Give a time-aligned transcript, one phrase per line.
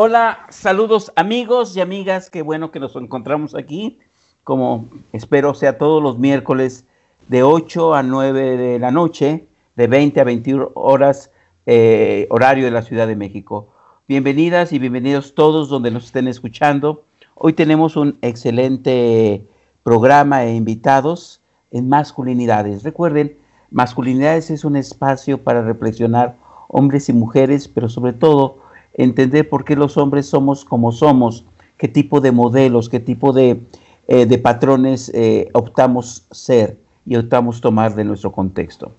[0.00, 3.98] Hola, saludos amigos y amigas, qué bueno que nos encontramos aquí,
[4.44, 6.86] como espero sea todos los miércoles
[7.26, 11.32] de 8 a 9 de la noche, de 20 a 21 horas,
[11.66, 13.70] eh, horario de la Ciudad de México.
[14.06, 17.02] Bienvenidas y bienvenidos todos donde nos estén escuchando.
[17.34, 19.44] Hoy tenemos un excelente
[19.82, 21.40] programa e invitados
[21.72, 22.84] en masculinidades.
[22.84, 23.36] Recuerden,
[23.72, 26.36] masculinidades es un espacio para reflexionar
[26.68, 28.67] hombres y mujeres, pero sobre todo
[28.98, 31.46] entender por qué los hombres somos como somos,
[31.78, 33.62] qué tipo de modelos, qué tipo de,
[34.08, 38.92] eh, patrones eh, optamos ser y optamos tomar de nuestro contexto.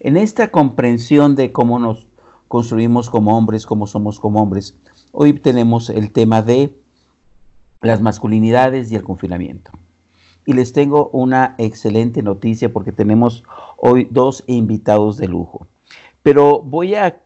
[0.00, 2.06] En esta comprensión de cómo nos
[2.48, 4.76] construimos como hombres, como somos como hombres.
[5.12, 6.76] Hoy tenemos el tema de
[7.80, 9.70] las masculinidades y el confinamiento.
[10.44, 13.44] Y les tengo una excelente noticia porque tenemos
[13.76, 15.66] hoy dos invitados de lujo.
[16.22, 17.20] Pero voy a,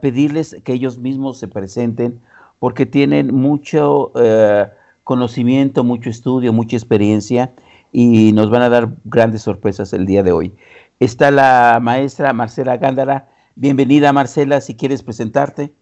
[0.00, 2.20] pedirles que ellos mismos se presenten
[2.58, 4.66] porque tienen mucho eh,
[5.04, 7.52] conocimiento, mucho estudio, mucha experiencia
[7.92, 10.52] y nos van a dar grandes sorpresas el día de hoy.
[11.00, 15.72] Está la maestra Marcela Gándara, Bienvenida Marcela, si quieres presentarte.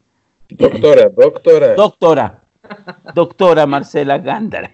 [0.49, 1.75] Doctora, doctora.
[1.75, 2.43] Doctora,
[3.15, 4.73] doctora Marcela Gándara.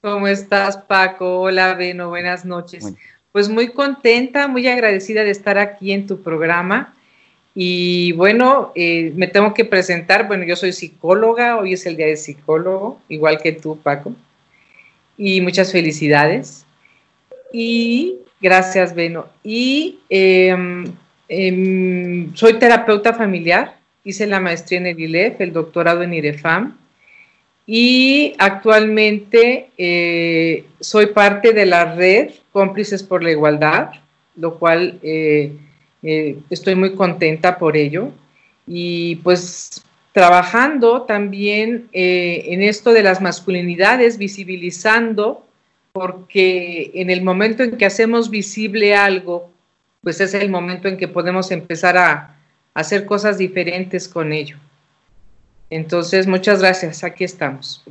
[0.00, 1.40] ¿Cómo estás, Paco?
[1.40, 2.94] Hola, Beno, buenas noches.
[3.32, 6.94] Pues muy contenta, muy agradecida de estar aquí en tu programa.
[7.56, 10.28] Y bueno, eh, me tengo que presentar.
[10.28, 14.14] Bueno, yo soy psicóloga, hoy es el día de psicólogo, igual que tú, Paco.
[15.18, 16.64] Y muchas felicidades.
[17.52, 19.26] Y gracias, Beno.
[19.42, 20.94] Y em,
[21.28, 26.76] Em, soy terapeuta familiar, hice la maestría en el ILEF, el doctorado en IREFAM
[27.66, 33.90] y actualmente eh, soy parte de la red Cómplices por la Igualdad,
[34.36, 35.00] lo cual
[36.02, 38.10] eh, eh, estoy muy contenta por ello.
[38.66, 45.46] Y pues trabajando también en esto de las masculinidades, visibilizando,
[45.92, 49.50] porque en el momento en que hacemos visible algo
[50.06, 52.36] pues es el momento en que podemos empezar a,
[52.74, 54.56] hacer cosas diferentes con ello.
[55.68, 57.82] Entonces, muchas gracias, aquí estamos.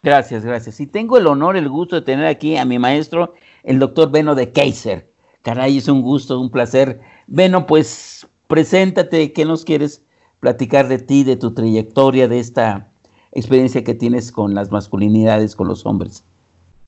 [0.00, 0.78] Gracias, gracias.
[0.78, 3.34] Y tengo el honor, el gusto de tener aquí a mi maestro,
[3.64, 5.10] el doctor Beno de Kaiser.
[5.42, 7.00] Caray, es un gusto, un placer.
[7.26, 10.04] Beno, pues preséntate, ¿qué nos quieres
[10.40, 12.92] platicar de ti, de tu trayectoria, de esta
[13.32, 16.24] experiencia que tienes con las masculinidades, con los hombres?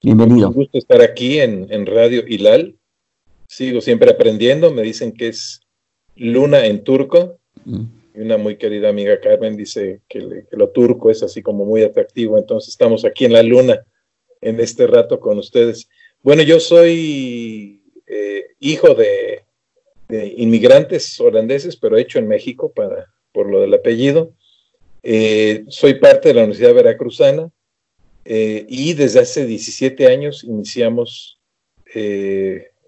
[0.03, 0.49] Bienvenido.
[0.49, 2.76] Un gusto estar aquí en, en Radio Hilal
[3.49, 4.71] sigo siempre aprendiendo.
[4.71, 5.62] Me dicen que es
[6.15, 7.38] luna en turco.
[7.65, 7.84] Mm.
[8.15, 12.38] Y una muy querida amiga Carmen dice que, lo turco es así como muy atractivo.
[12.38, 13.84] Entonces estamos aquí en la luna
[14.41, 15.88] en este rato con ustedes.
[16.22, 19.44] Bueno, yo soy eh, hijo de,
[20.10, 24.32] inmigrantes holandeses, pero hecho en México para, por lo del apellido.
[25.02, 27.50] Eh, soy parte de la Universidad Veracruzana
[28.24, 31.36] eh, y desde hace 17 años iniciamos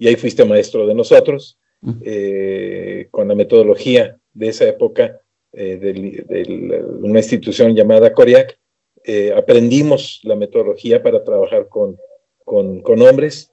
[0.01, 1.59] y ahí fuiste maestro de nosotros,
[2.03, 5.21] eh, con la metodología de esa época
[5.53, 8.59] eh, de, una institución llamada CORIAC.
[9.05, 11.99] Eh, aprendimos la metodología para trabajar con,
[12.45, 13.53] con, hombres,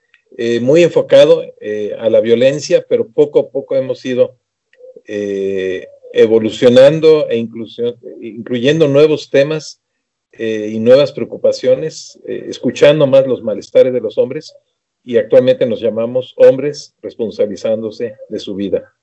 [0.61, 1.43] muy enfocado
[1.99, 4.37] a la violencia, pero poco a poco hemos ido
[6.13, 9.81] evolucionando e incluyendo nuevos temas
[10.37, 14.55] y nuevas preocupaciones, escuchando más los malestares de los hombres
[15.03, 18.93] y actualmente nos llamamos hombres responsabilizándose de su vida.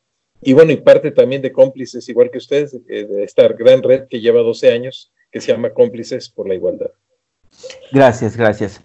[0.42, 4.20] Y bueno, y parte también de cómplices, igual que ustedes, de esta gran red que
[4.20, 6.90] lleva 12 años, que se llama Cómplices por la Igualdad.
[7.90, 8.80] Gracias, gracias.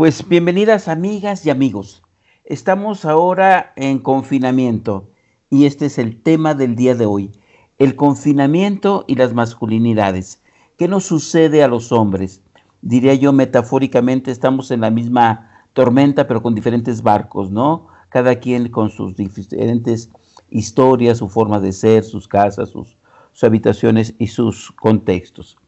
[0.00, 2.02] Pues bienvenidas amigas y amigos.
[2.46, 5.10] Estamos ahora en confinamiento
[5.50, 7.32] y este es el tema del día de hoy,
[7.76, 10.40] el confinamiento y las masculinidades.
[10.78, 12.42] ¿Qué nos sucede a los hombres?
[12.80, 17.88] Diría yo metafóricamente, estamos en la misma tormenta, pero con diferentes barcos, ¿no?
[18.08, 20.08] Cada quien con sus diferentes
[20.48, 22.96] historias, su forma de ser, sus casas, sus,
[23.42, 25.58] habitaciones y sus contextos.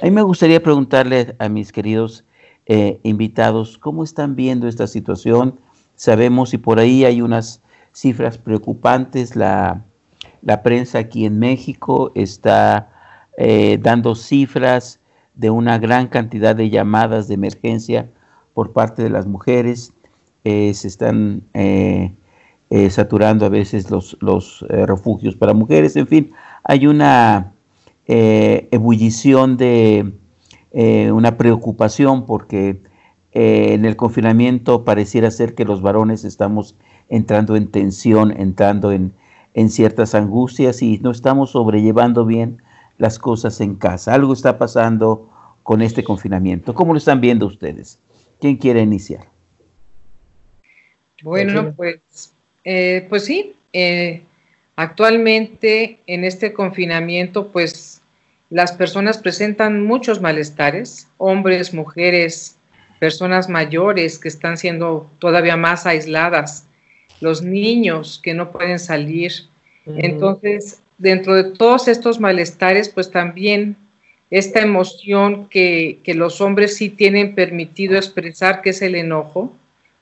[0.00, 2.24] A mí me gustaría preguntarle a mis queridos
[2.74, 5.60] eh, invitados cómo están viendo esta situación.
[5.94, 7.60] Sabemos y por ahí hay unas
[7.92, 9.36] cifras preocupantes.
[9.36, 9.84] La,
[10.64, 12.90] prensa aquí en México está
[13.36, 15.00] eh, dando cifras
[15.34, 18.08] de una gran cantidad de llamadas de emergencia
[18.54, 19.92] por parte de las mujeres,
[20.44, 21.42] eh, se están
[22.88, 26.32] saturando a veces los, los refugios para mujeres, en fin,
[26.64, 27.52] hay una
[28.06, 30.10] ebullición de
[30.74, 32.80] una preocupación porque
[33.32, 36.76] en el confinamiento pareciera ser que los varones estamos
[37.08, 39.12] entrando en tensión, entrando en,
[39.54, 42.62] en ciertas angustias y no estamos sobrellevando bien
[42.98, 44.14] las cosas en casa.
[44.14, 45.28] Algo está pasando
[45.62, 46.74] con este confinamiento.
[46.74, 47.98] ¿Cómo lo están viendo ustedes?
[48.40, 49.26] ¿Quién quiere iniciar?
[51.22, 52.32] Bueno, pues,
[52.64, 54.22] eh, pues sí, eh,
[54.76, 57.91] actualmente en este confinamiento, pues
[58.52, 62.58] las personas presentan muchos malestares, hombres, mujeres,
[63.00, 66.66] personas mayores que están siendo todavía más aisladas,
[67.22, 69.32] los niños que no pueden salir.
[69.86, 73.74] Entonces, dentro de todos estos malestares, pues también
[74.30, 79.56] esta emoción que, los hombres sí tienen permitido expresar, que es el enojo,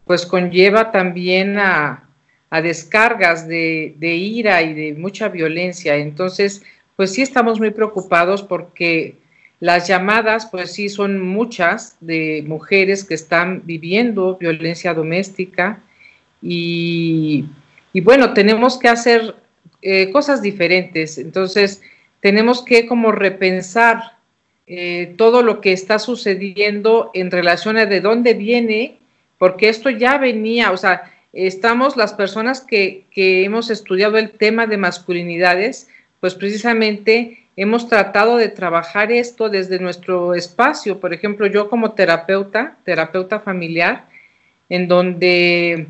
[0.06, 2.02] pues conlleva también a,
[2.50, 5.94] descargas de, de, ira y de mucha violencia.
[5.94, 6.64] Entonces,
[7.00, 9.14] pues sí estamos muy preocupados porque
[9.58, 15.80] las llamadas, pues sí, son muchas de mujeres que están viviendo violencia doméstica
[16.42, 17.46] y,
[18.04, 19.34] bueno, tenemos que hacer
[19.80, 21.16] eh, cosas diferentes.
[21.16, 21.80] Entonces,
[22.20, 24.18] tenemos que como repensar
[24.66, 28.98] eh, todo lo que está sucediendo en relación a de dónde viene,
[29.38, 34.66] porque esto ya venía, o sea, estamos las personas que, que hemos estudiado el tema
[34.66, 35.88] de masculinidades,
[36.20, 41.00] pues precisamente hemos tratado de trabajar esto desde nuestro espacio.
[41.00, 44.06] Por ejemplo, yo como terapeuta, terapeuta familiar,
[44.68, 45.88] en donde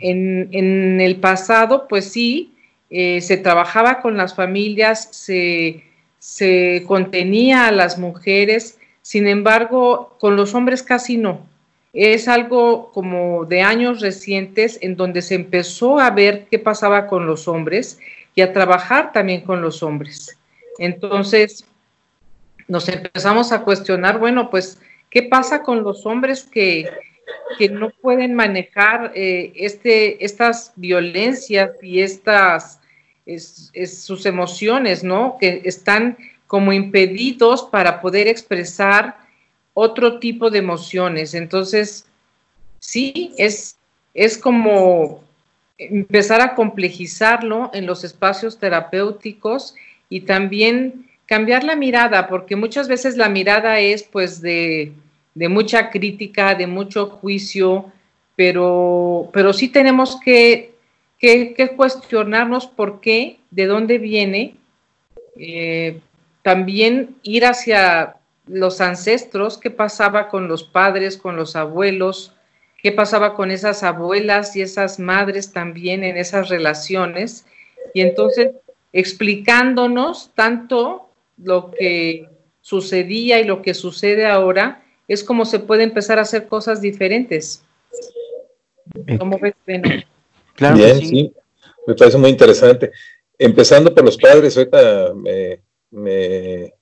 [0.00, 2.54] en, el pasado, pues sí,
[2.90, 5.84] eh, se trabajaba con las familias, se,
[6.18, 11.46] se contenía a las mujeres, sin embargo, con los hombres casi no.
[11.94, 17.26] Es algo como de años recientes en donde se empezó a ver qué pasaba con
[17.26, 17.98] los hombres
[18.38, 20.38] y a trabajar también con los hombres.
[20.78, 21.66] Entonces,
[22.68, 24.78] nos empezamos a cuestionar, bueno, pues,
[25.10, 26.88] ¿qué pasa con los hombres que,
[27.72, 32.78] no pueden manejar eh, este, estas violencias y estas
[33.88, 35.36] sus emociones, ¿no?
[35.40, 39.16] Que están como impedidos para poder expresar
[39.74, 41.34] otro tipo de emociones.
[41.34, 42.06] Entonces,
[42.78, 43.76] sí, es,
[44.14, 45.24] es como
[45.78, 49.76] empezar a complejizarlo en los espacios terapéuticos
[50.08, 54.92] y también cambiar la mirada, porque muchas veces la mirada es pues de,
[55.34, 57.92] mucha crítica, de mucho juicio,
[58.34, 60.74] pero, pero sí tenemos que,
[61.76, 64.54] cuestionarnos por qué, de dónde viene,
[65.36, 66.00] eh,
[66.42, 68.16] también ir hacia
[68.46, 72.32] los ancestros, qué pasaba con los padres, con los abuelos,
[72.78, 77.44] qué pasaba con esas abuelas y esas madres también en esas relaciones.
[77.92, 78.52] Y entonces
[78.92, 82.28] explicándonos tanto lo que
[82.60, 87.62] sucedía y lo que sucede ahora, es como se puede empezar a hacer cosas diferentes.
[89.18, 89.54] ¿Cómo ves,
[90.54, 91.32] Claro Bien, sí.
[91.86, 92.90] me parece muy interesante.
[93.38, 95.14] Empezando por los padres, ahorita
[95.90, 96.74] me,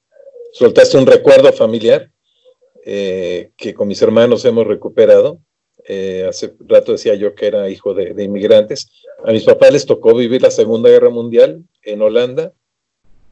[0.52, 2.10] soltaste un recuerdo familiar
[2.84, 5.38] eh, que con mis hermanos hemos recuperado.
[5.88, 8.90] Eh, hace rato decía yo que era hijo de, inmigrantes.
[9.24, 12.52] A mis papás les tocó vivir la Segunda Guerra Mundial en Holanda,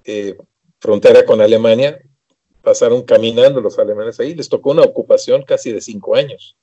[0.05, 0.37] eh,
[0.79, 2.01] frontera con Alemania.
[2.63, 4.35] Pasaron caminando los alemanes ahí.
[4.35, 6.57] Les tocó una ocupación casi de cinco años.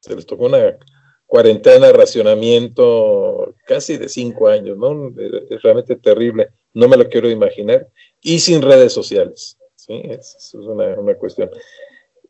[0.00, 0.78] Se les tocó una
[1.26, 5.12] cuarentena, racionamiento casi de cinco años, ¿no?
[5.48, 6.50] Es realmente terrible.
[6.74, 7.88] No me lo quiero imaginar.
[8.20, 9.56] Y sin redes sociales.
[9.76, 10.00] ¿sí?
[10.04, 11.50] Es, una, una cuestión.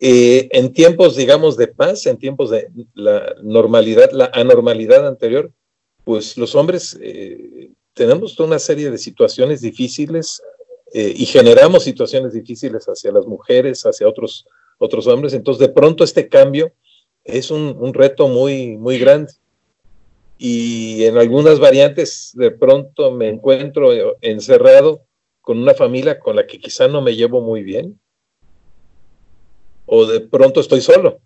[0.03, 5.53] Eh, en tiempos, digamos, de paz, en tiempos de la normalidad, la anormalidad anterior,
[6.05, 10.43] pues los hombres eh, tenemos una serie de situaciones difíciles
[10.95, 14.47] eh, y generamos situaciones difíciles hacia las mujeres, hacia otros,
[14.79, 15.35] otros hombres.
[15.35, 16.73] Entonces, de pronto este cambio
[17.23, 19.35] es un, un reto muy, muy grande.
[20.39, 25.03] Y en algunas variantes, de pronto me encuentro encerrado
[25.43, 28.00] con una familia con la que quizá no me llevo muy bien,
[29.93, 31.21] o de pronto estoy solo.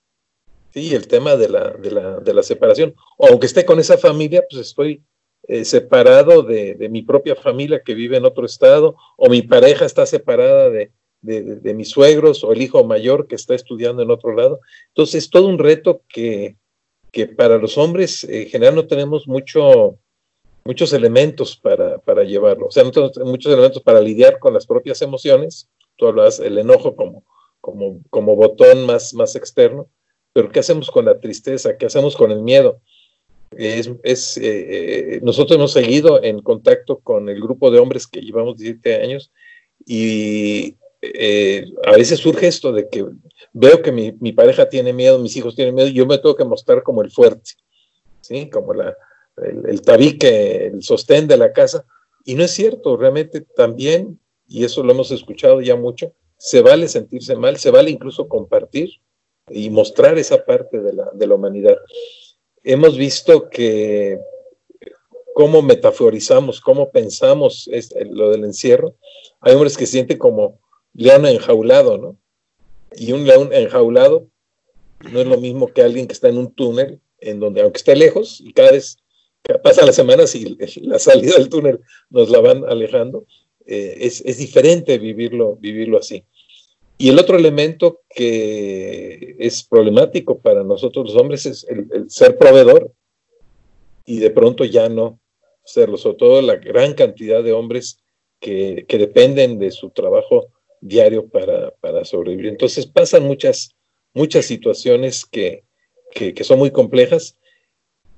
[0.72, 2.94] Sí, el tema de la, de la, de la separación.
[3.18, 5.02] O aunque esté con esa familia, pues estoy
[5.46, 9.84] eh, separado de, de, mi propia familia que vive en otro estado, o mi pareja
[9.84, 10.90] está separada de,
[11.20, 14.60] de, mis suegros, o el hijo mayor que está estudiando en otro lado.
[14.88, 16.56] Entonces, es todo un reto que,
[17.12, 19.98] que para los hombres en general no tenemos mucho,
[20.64, 22.68] muchos elementos para, para llevarlo.
[22.68, 25.68] O sea, no tenemos muchos elementos para lidiar con las propias emociones.
[25.96, 27.24] Tú hablas el enojo como
[27.64, 29.88] como, como botón más, más externo,
[30.34, 31.78] pero ¿qué hacemos con la tristeza?
[31.78, 32.82] ¿Qué hacemos con el miedo?
[33.56, 38.58] Es, es eh, nosotros hemos seguido en contacto con el grupo de hombres que llevamos
[38.58, 39.32] 17 años
[39.86, 43.06] y eh, a veces surge esto de que
[43.54, 46.44] veo que mi, mi, pareja tiene miedo, mis hijos tienen miedo, yo me tengo que
[46.44, 47.52] mostrar como el fuerte,
[48.20, 48.50] ¿sí?
[48.50, 48.94] Como la,
[49.38, 51.86] el, el tabique, el sostén de la casa.
[52.26, 56.12] Y no es cierto, realmente también y eso lo hemos escuchado ya mucho,
[56.44, 58.90] se vale sentirse mal, se vale incluso compartir
[59.48, 61.78] y mostrar esa parte de la, de la humanidad.
[62.62, 64.18] Hemos visto que
[65.32, 67.66] cómo metaforizamos, cómo pensamos
[68.10, 68.94] lo del encierro.
[69.40, 70.60] Hay hombres que sienten como
[70.92, 72.18] león enjaulado, ¿no?
[72.94, 74.26] Y un león enjaulado
[75.12, 77.96] no es lo mismo que alguien que está en un túnel, en donde aunque esté
[77.96, 78.98] lejos, y cada vez
[79.62, 83.24] pasa las semanas y la salida del túnel nos la van alejando,
[83.64, 86.22] eh, es, es, diferente vivirlo, vivirlo así.
[87.04, 92.94] Y el otro elemento que es problemático para nosotros los hombres es el, ser proveedor
[94.06, 95.20] y de pronto ya no
[95.66, 97.98] serlo, sobre todo la gran cantidad de hombres
[98.40, 100.48] que, que dependen de su trabajo
[100.80, 102.46] diario para, para, sobrevivir.
[102.46, 103.76] Entonces pasan muchas,
[104.14, 105.64] muchas situaciones que,
[106.10, 107.36] que, son muy complejas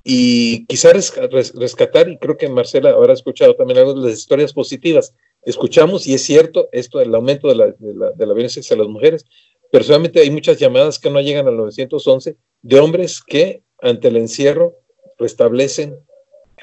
[0.05, 1.13] y quizás
[1.55, 5.13] rescatar, y creo que Marcela habrá escuchado también algo de las historias positivas.
[5.43, 9.25] Escuchamos, y es cierto, esto del aumento de la, de la, violencia hacia las mujeres,
[9.71, 14.17] pero solamente hay muchas llamadas que no llegan al 911 de hombres que ante el
[14.17, 14.75] encierro
[15.17, 15.99] restablecen,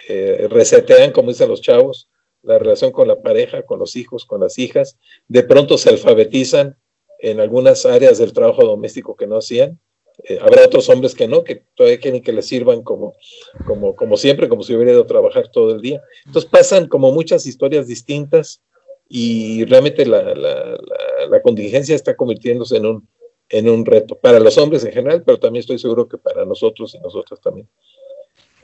[0.09, 2.09] eh, resetean, como dicen los chavos,
[2.43, 6.76] la relación con la pareja, con los hijos, con las hijas, de pronto se alfabetizan
[7.21, 9.81] en algunas áreas del trabajo doméstico que no hacían,
[10.23, 13.14] eh, habrá otros hombres que no, que todavía quieren que les sirvan como,
[13.66, 16.02] como, como siempre, como si hubiera ido a trabajar todo el día.
[16.25, 18.62] Entonces pasan como muchas historias distintas
[19.09, 20.78] y realmente la, la,
[21.28, 23.09] la, contingencia está convirtiéndose en un,
[23.50, 26.94] en un reto para los hombres en general, pero también estoy seguro que para nosotros
[26.94, 27.68] y nosotras también.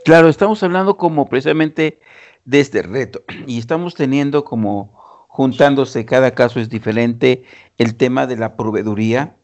[0.05, 2.01] Claro, estamos hablando como precisamente
[2.45, 7.45] de este reto y estamos teniendo como juntándose, cada caso es diferente,
[7.79, 9.37] el tema de la proveeduría,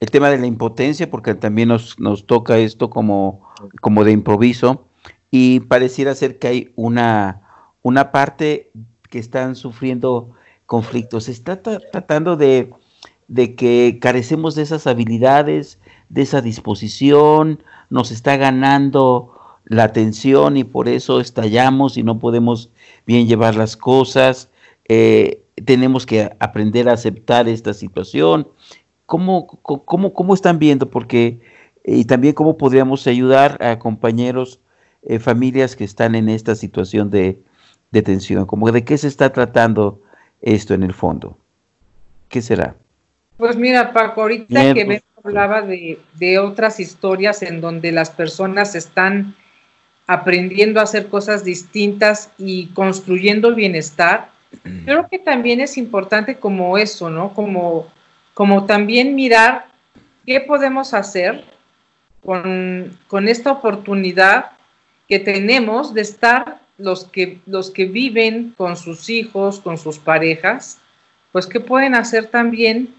[0.00, 3.46] el tema de la impotencia, porque también nos, nos toca esto como,
[3.80, 4.86] como de improviso,
[5.30, 7.42] y pareciera ser que hay una,
[7.82, 8.72] una parte
[9.10, 10.32] que están sufriendo
[10.66, 11.24] conflictos.
[11.24, 12.72] Se está tratando de,
[13.28, 15.78] de que carecemos de esas habilidades,
[16.08, 22.70] de esa disposición, nos está ganando la atención y por eso estallamos y no podemos
[23.06, 24.50] bien llevar las cosas.
[24.88, 28.48] Eh, tenemos que aprender a aceptar esta situación
[29.10, 30.88] ¿Cómo, cómo, cómo están viendo?
[30.88, 31.40] Porque,
[31.84, 34.60] y también cómo podríamos ayudar a compañeros,
[35.02, 37.42] eh, familias que están en esta situación de,
[37.90, 38.46] de tensión.
[38.46, 40.00] Como ¿De qué se está tratando
[40.40, 41.36] esto en el fondo?
[42.28, 42.76] ¿Qué será?
[43.36, 48.76] Pues mira, Paco, ahorita que me hablaba de, de, otras historias en donde las personas
[48.76, 49.34] están
[50.06, 54.30] aprendiendo a hacer cosas distintas y construyendo bienestar,
[54.84, 57.34] creo que también es importante como eso, ¿no?
[57.34, 57.88] Como
[58.40, 59.66] como también mirar
[60.24, 61.44] qué podemos hacer
[62.24, 64.52] con, esta oportunidad
[65.06, 70.78] que tenemos de estar los que, los que viven con sus hijos, con sus parejas,
[71.32, 72.94] pues qué pueden hacer también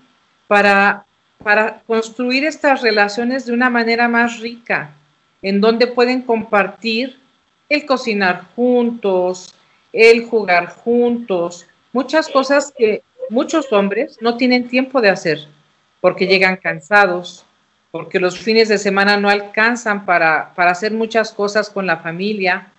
[0.48, 1.05] para,
[1.43, 4.93] para construir estas relaciones de una manera más rica,
[5.41, 7.19] en donde pueden compartir
[7.67, 9.55] el cocinar juntos,
[9.91, 15.48] el jugar juntos, muchas cosas que muchos hombres no tienen tiempo de hacer
[16.01, 17.46] porque llegan cansados,
[17.92, 22.72] porque los fines de semana no alcanzan para, hacer muchas cosas con la familia.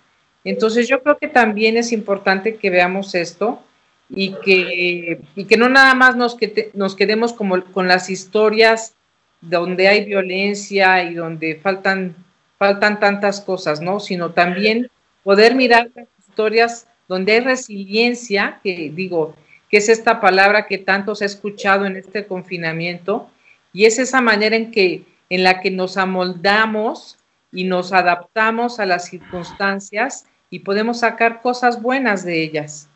[0.43, 3.63] Entonces yo creo que también es importante que veamos esto
[4.09, 8.93] y que, y que no nada más nos, que nos quedemos como con las historias
[9.39, 12.15] donde hay violencia y donde faltan,
[12.57, 13.99] faltan tantas cosas, ¿no?
[13.99, 14.89] Sino también
[15.23, 19.35] poder mirar las historias donde hay resiliencia, que digo,
[19.73, 23.31] que es esta palabra que tanto se ha escuchado en este confinamiento,
[23.73, 27.17] y es esa manera en, que, en la que nos amoldamos
[27.51, 32.87] y nos adaptamos a las circunstancias y podemos sacar cosas buenas de ellas.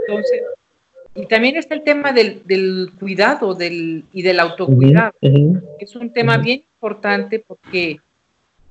[0.00, 0.44] Entonces,
[1.14, 5.12] y también está el tema del, cuidado del, y del autocuidado.
[5.78, 8.00] Es un tema bien importante porque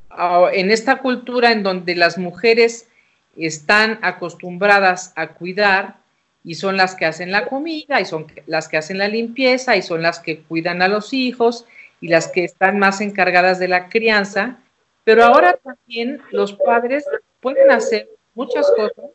[0.09, 2.87] ah, en esta cultura en donde las mujeres
[3.35, 6.06] están acostumbradas a cuidar,
[6.43, 9.81] y son las que hacen la comida y son las que hacen la limpieza y
[9.81, 11.65] son las que cuidan a los hijos
[11.99, 14.57] y las que están más encargadas de la crianza.
[15.03, 17.05] Pero ahora también los padres
[17.41, 19.11] pueden hacer muchas cosas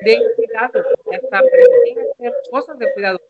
[0.00, 3.20] de cuidado, hasta hacer cosas de cuidado.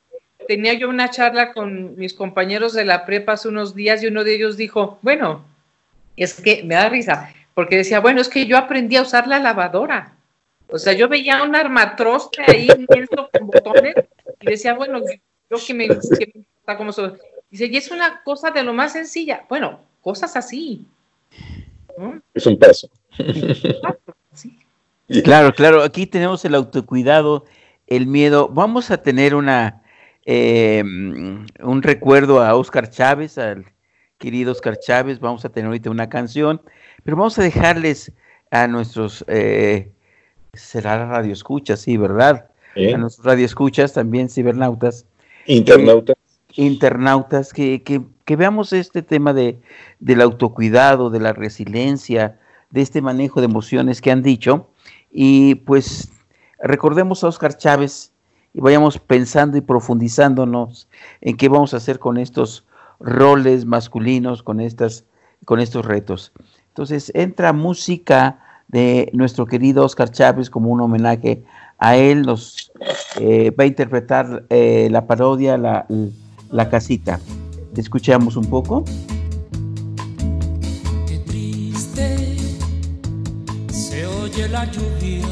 [0.49, 4.25] Tenía yo una charla con mis compañeros de la prepa hace unos días y uno
[4.25, 5.45] de ellos dijo, bueno,
[6.17, 9.39] es que me da risa, porque decía, bueno, es que yo aprendí a usar la
[9.39, 10.16] lavadora.
[10.69, 13.95] O sea, yo veía un armatroste ahí inmenso con botones
[14.41, 15.01] y decía, bueno,
[15.51, 17.17] yo que me, que me está como eso.
[17.51, 19.45] Dice, y es una cosa de lo más sencilla.
[19.49, 20.87] Bueno, cosas así.
[22.35, 22.89] Es un paso.
[25.23, 27.45] Claro, claro, aquí tenemos el autocuidado,
[27.87, 28.49] el miedo.
[28.49, 29.83] Vamos a tener una
[30.25, 33.67] em, un recuerdo a Oscar Chávez, al
[34.19, 35.21] querido Oscar Chávez.
[35.21, 36.61] Vamos a tener ahorita una canción,
[37.05, 38.13] pero vamos a dejarles
[38.51, 39.93] a nuestros, eh,
[40.57, 42.51] será radio escuchas, sí, ¿verdad?
[42.77, 45.07] A nuestros radio escuchas, también cibernautas.
[45.47, 46.17] Internautas.
[46.55, 49.59] internautas, que, que, veamos este tema de,
[49.99, 52.39] del autocuidado, de la resiliencia,
[52.71, 54.69] de este manejo de emociones que han dicho.
[55.11, 56.11] Y pues
[56.59, 58.13] recordemos a Oscar Chávez
[58.53, 60.89] y vayamos pensando y profundizándonos
[61.21, 62.67] en qué vamos a hacer con estos
[63.01, 65.05] roles masculinos, con, estas,
[65.45, 66.33] con estos retos.
[66.69, 71.43] Entonces entra música de nuestro querido Oscar Chávez como un homenaje
[71.79, 72.23] a él.
[72.23, 72.73] Nos
[73.21, 75.87] eh, va a interpretar eh, la parodia la,
[76.51, 77.21] la casita.
[77.77, 78.85] Escuchamos un poco.
[81.07, 82.37] Qué triste
[83.71, 85.27] se oye la lluvia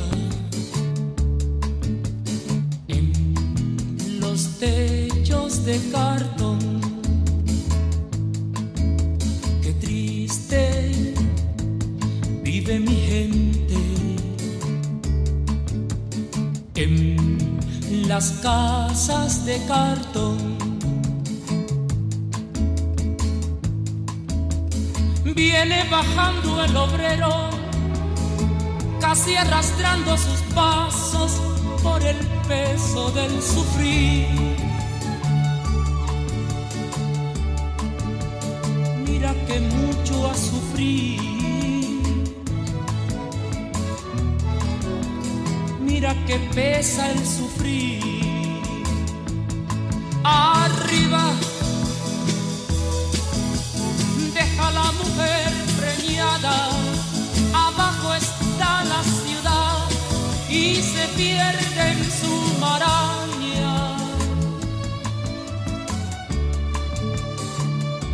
[2.88, 6.73] en los techos de cartón.
[12.64, 13.76] Vive mi gente
[16.74, 20.38] en las casas de cartón.
[25.34, 27.50] Viene bajando el obrero,
[29.00, 31.32] casi arrastrando sus pasos
[31.82, 32.16] por el
[32.48, 34.28] peso del sufrir.
[39.06, 41.33] Mira que mucho ha sufrido.
[46.26, 48.02] Que pesa el sufrir.
[50.24, 51.32] Arriba
[54.34, 56.68] deja la mujer preñada,
[57.52, 59.88] abajo está la ciudad
[60.48, 63.96] y se pierde en su maraña.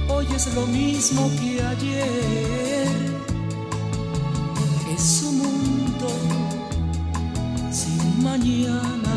[0.09, 2.70] Hoy es lo mismo que ayer,
[8.41, 9.17] mañana.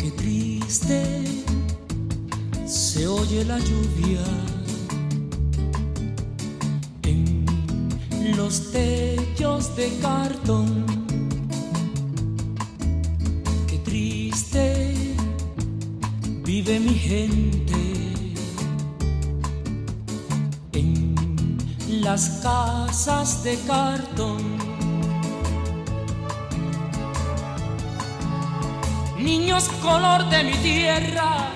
[0.00, 1.02] Qué triste
[2.66, 4.24] se oye la lluvia
[7.02, 7.44] en
[8.36, 10.84] los techos de cartón.
[13.68, 15.14] Qué triste
[16.44, 17.82] vive mi gente
[20.72, 21.14] en
[22.02, 24.63] las casas de cartón.
[29.54, 31.48] Niños color de mi tierra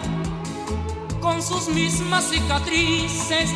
[1.20, 3.50] con sus mismas cicatrices,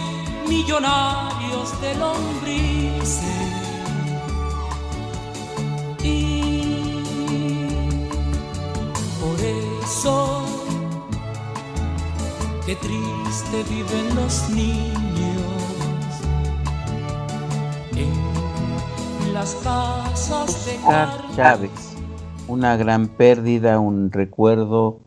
[0.48, 3.22] millonarios de lombrices.
[6.02, 7.04] Y
[9.20, 9.38] por
[9.84, 10.44] eso,
[12.66, 15.42] qué triste viven los niños
[17.94, 20.80] en las casas de
[21.36, 21.91] Chávez,
[22.48, 25.00] una gran pérdida, un recuerdo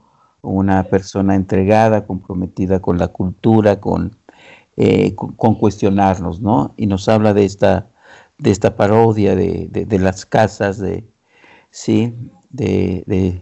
[0.45, 4.15] una persona entregada, comprometida con la cultura, con,
[4.77, 6.73] eh, con, cuestionarnos, ¿no?
[6.77, 7.87] Y nos habla de esta,
[8.37, 11.03] de esta parodia de, de, las casas, de,
[11.71, 12.13] sí,
[12.51, 13.41] de,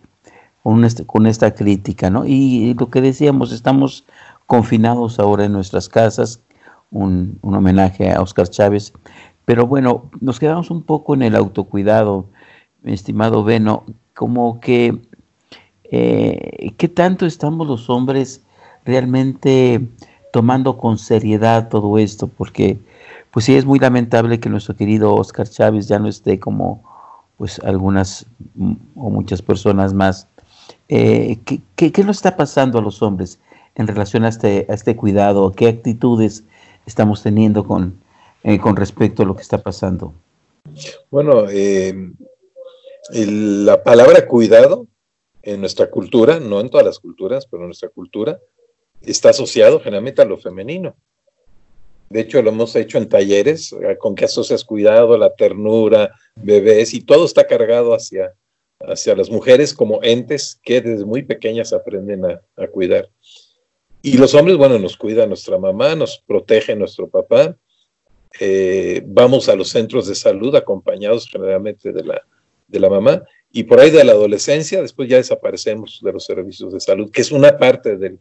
[0.64, 2.26] con, este, con, esta crítica, ¿no?
[2.26, 4.06] Y, lo que decíamos, estamos
[4.48, 6.42] confinados ahora en nuestras casas,
[6.92, 8.94] un, un homenaje a Oscar Chávez,
[9.46, 12.28] pero bueno, nos quedamos un poco en el autocuidado,
[12.84, 15.00] mi estimado Beno, como que
[15.96, 18.42] eh, ¿qué tanto estamos los hombres
[18.86, 19.82] realmente
[20.32, 22.28] tomando con seriedad todo esto?
[22.28, 22.80] Porque
[23.32, 26.84] pues sí es muy lamentable que nuestro querido Oscar Chávez ya no esté como
[27.38, 30.28] pues algunas mm, o muchas personas más.
[30.90, 33.40] Eh, ¿qué, qué, nos está pasando a los hombres
[33.76, 35.52] en relación a este, a este cuidado?
[35.52, 36.44] ¿Qué actitudes
[36.86, 38.00] estamos teniendo con,
[38.44, 40.14] eh, con respecto a lo que está pasando?
[41.12, 41.46] Bueno,
[43.10, 44.88] la palabra cuidado
[45.42, 48.40] en nuestra cultura, no en todas las culturas, pero en nuestra cultura,
[49.02, 50.96] está asociado generalmente a lo femenino.
[52.10, 56.94] De hecho, lo hemos hecho en talleres, eh, con que asocias cuidado, la ternura, bebés,
[56.94, 58.34] y todo está cargado hacia,
[58.80, 63.10] hacia las mujeres como entes que desde muy pequeñas aprenden a, cuidar.
[64.02, 67.58] Y los hombres, bueno, nos cuida nuestra mamá, nos protege nuestro papá.
[68.40, 72.26] Eh, vamos a los centros de salud acompañados generalmente de la,
[72.68, 73.24] de la mamá
[73.56, 77.22] y por ahí de la adolescencia, después ya desaparecemos de los servicios de salud, que
[77.22, 78.20] es una parte del,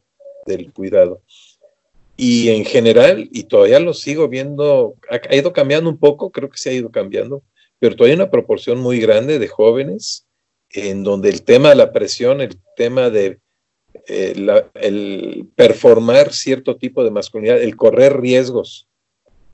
[0.74, 1.22] cuidado.
[2.18, 6.58] Y en general, y todavía lo sigo viendo, ha, ido cambiando un poco, creo que
[6.58, 7.42] se ha ido cambiando,
[7.78, 10.26] pero todavía hay una proporción muy grande de jóvenes
[10.68, 13.38] en donde el tema de la presión, el tema de
[14.06, 14.34] eh,
[14.74, 18.86] el performar cierto tipo de masculinidad, el correr riesgos,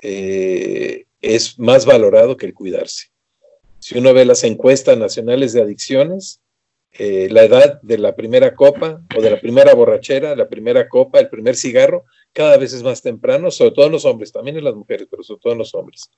[0.00, 3.10] eh, es más valorado que el cuidarse.
[3.88, 6.42] Si uno ve las encuestas nacionales de adicciones,
[6.92, 11.20] eh, la edad de la primera copa o de la primera borrachera, la primera copa,
[11.20, 14.64] el primer cigarro, cada vez es más temprano, sobre todo en los hombres, también en
[14.64, 16.10] las mujeres, pero sobre todo en los hombres.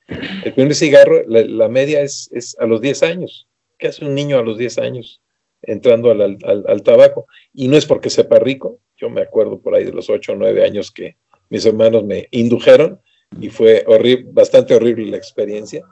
[0.44, 3.46] El primer cigarro, la, media es, a los 10 años.
[3.78, 5.22] ¿Qué hace un niño a los 10 años
[5.62, 7.26] entrando al, al, al, tabaco?
[7.54, 10.34] Y no es porque sepa rico, yo me acuerdo por ahí de los 8 o
[10.34, 11.18] 9 años que
[11.50, 13.00] mis hermanos me indujeron
[13.40, 15.84] y fue horrible, bastante horrible la experiencia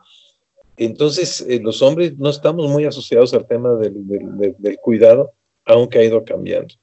[0.79, 5.33] entonces, eh, los hombres no estamos muy asociados al tema del, cuidado,
[5.65, 6.75] aunque ha ido cambiando.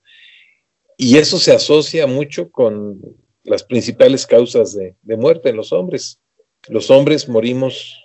[0.98, 3.00] Y eso se asocia mucho con
[3.44, 6.20] las principales causas de, muerte en los hombres.
[6.68, 7.96] Los hombres morimos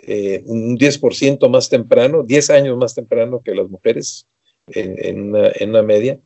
[0.00, 4.26] eh, un 10% más temprano, 10 años más temprano que las mujeres
[4.68, 6.20] en, una, media,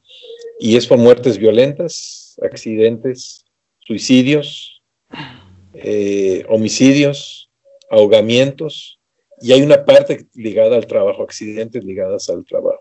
[0.59, 3.45] y es por muertes violentas, accidentes,
[3.81, 4.83] suicidios,
[5.75, 7.42] eh, homicidios,
[7.93, 8.99] ahogamientos,
[9.41, 12.81] y hay una parte ligada al trabajo, accidentes ligadas al trabajo.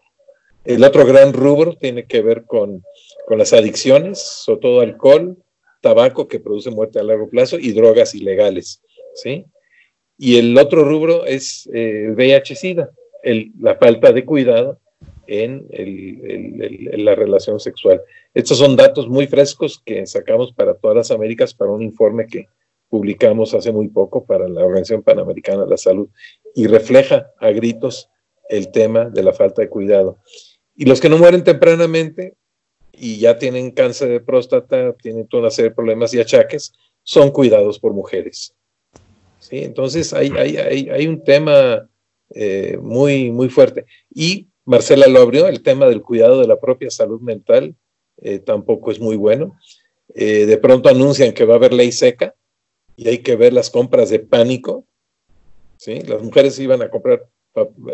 [0.64, 2.84] El otro gran rubro tiene que ver con,
[3.30, 5.38] las adicciones, sobre todo alcohol,
[5.82, 8.82] tabaco que produce muerte a largo plazo y drogas ilegales,
[9.16, 9.46] ¿sí?
[10.18, 12.92] Y el otro rubro es eh, el VIH-Sida,
[13.60, 14.80] la falta de cuidado
[15.28, 18.02] en, en, la relación sexual.
[18.34, 22.48] Estos son datos muy frescos que sacamos para todas las Américas para un informe que,
[22.92, 26.10] publicamos hace muy poco para la Organización Panamericana de la Salud
[26.54, 28.10] y refleja a gritos
[28.50, 30.20] el tema de la falta de cuidado.
[30.76, 32.36] Y los que no mueren tempranamente
[32.92, 37.32] y ya tienen cáncer de próstata, tienen toda una serie de problemas y achaques, son
[37.32, 38.54] cuidados por mujeres.
[39.40, 39.60] ¿Sí?
[39.60, 40.58] Entonces hay, hay,
[40.90, 41.90] hay, un tema
[42.36, 43.86] eh, muy, muy fuerte.
[44.14, 47.74] Y Marcela lo abrió, el tema del cuidado de la propia salud mental
[48.22, 49.58] eh, tampoco es muy bueno.
[50.14, 52.36] Eh, de pronto anuncian que va a haber ley seca,
[53.02, 54.86] y hay que ver las compras de pánico.
[55.78, 56.02] ¿sí?
[56.02, 57.28] Las mujeres iban a comprar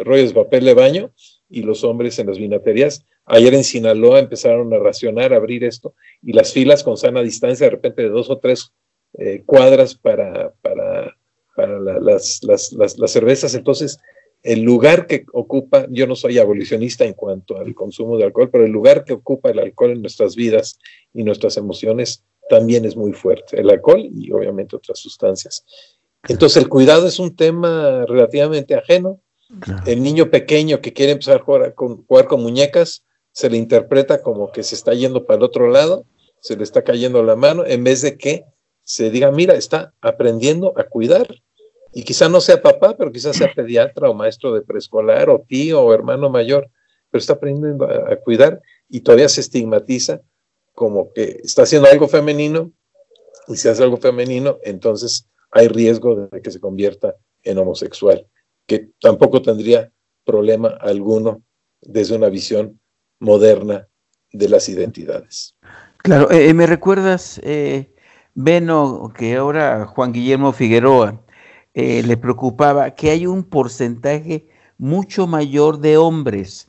[0.03, 1.11] rollos de papel de baño
[1.49, 3.05] y los hombres en las vinaterías.
[3.23, 7.71] Ayer en Sinaloa empezaron a racionar, abrir esto, y las filas con sana distancia, de
[7.71, 8.73] repente de dos o tres
[9.17, 11.15] eh, cuadras para, para,
[11.55, 13.55] para las, las, las, cervezas.
[13.55, 14.01] Entonces,
[14.43, 18.65] el lugar que ocupa, yo no soy abolicionista en cuanto al consumo de alcohol, pero
[18.65, 20.79] el lugar que ocupa el alcohol en nuestras vidas
[21.13, 25.65] y nuestras emociones también es muy fuerte, el alcohol y obviamente otras sustancias.
[26.27, 29.21] Entonces el cuidado es un tema relativamente ajeno.
[29.85, 34.21] El niño pequeño que quiere empezar a jugar con, jugar con muñecas se le interpreta
[34.21, 36.05] como que se está yendo para el otro lado,
[36.41, 38.45] se le está cayendo la mano, en vez de que
[38.83, 41.27] se diga, mira, está aprendiendo a cuidar.
[41.93, 45.81] Y quizá no sea papá, pero quizás sea pediatra o maestro de preescolar o tío
[45.81, 46.69] o hermano mayor,
[47.09, 50.21] pero está aprendiendo a cuidar y todavía se estigmatiza
[50.77, 52.71] como que está haciendo algo femenino
[53.47, 58.27] y si hace algo femenino, entonces hay riesgo de que se convierta en homosexual,
[58.67, 59.91] que tampoco tendría
[60.23, 61.41] problema alguno
[61.81, 62.79] desde una visión
[63.19, 63.87] moderna
[64.31, 65.55] de las identidades.
[66.03, 67.91] Claro, eh, me recuerdas, eh,
[68.35, 71.23] Beno, que ahora Juan Guillermo Figueroa
[71.73, 76.66] eh, le preocupaba que hay un porcentaje mucho mayor de hombres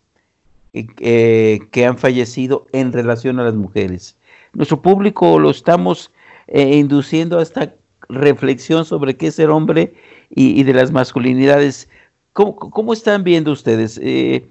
[0.98, 4.16] eh, que han fallecido en relación a las mujeres.
[4.52, 6.12] Nuestro público lo estamos
[6.46, 7.74] eh, induciendo a esta
[8.08, 9.94] reflexión sobre qué es ser hombre
[10.30, 11.88] y, de las masculinidades.
[12.32, 14.00] ¿Cómo, están viendo ustedes?
[14.02, 14.46] Eh,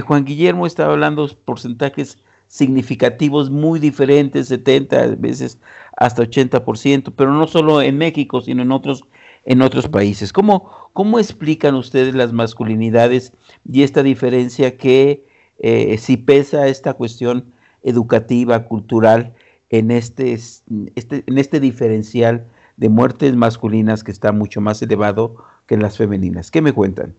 [0.00, 2.18] Juan Guillermo estaba hablando porcentajes
[2.50, 5.60] significativos muy diferentes, 70 veces
[5.96, 9.04] hasta 80%, pero no solo en México, sino en otros,
[9.44, 10.32] en otros países.
[10.32, 13.32] ¿Cómo, ¿Cómo explican ustedes las masculinidades
[13.70, 15.29] y esta diferencia que
[15.60, 19.34] eh, si pesa esta cuestión educativa, cultural,
[19.68, 22.46] en este, este, en este diferencial
[22.76, 26.50] de muertes masculinas que está mucho más elevado que en las femeninas.
[26.50, 27.14] ¿Qué me cuentan?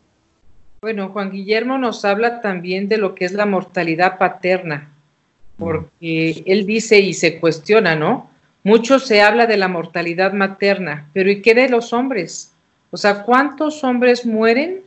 [0.81, 4.89] Bueno, Juan Guillermo nos habla también de lo que es la mortalidad paterna,
[5.57, 8.29] porque él dice y se cuestiona, ¿no?
[8.63, 12.53] Mucho se habla de la mortalidad materna, pero ¿y qué de los hombres?
[12.89, 14.81] O sea, ¿cuántos hombres mueren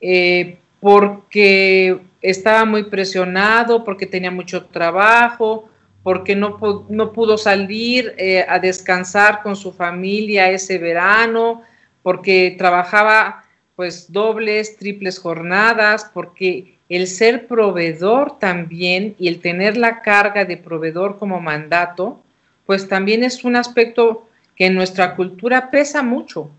[0.00, 5.68] eh, porque estaba muy presionado, porque tenía mucho trabajo,
[6.02, 11.62] porque no, no pudo salir eh, a descansar con su familia ese verano,
[12.02, 13.44] porque trabajaba
[13.76, 20.56] pues dobles, triples jornadas, porque el ser proveedor también y el tener la carga de
[20.56, 22.20] proveedor como mandato,
[22.66, 26.50] pues también es un aspecto que en nuestra cultura pesa mucho.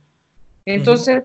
[0.65, 1.24] Entonces,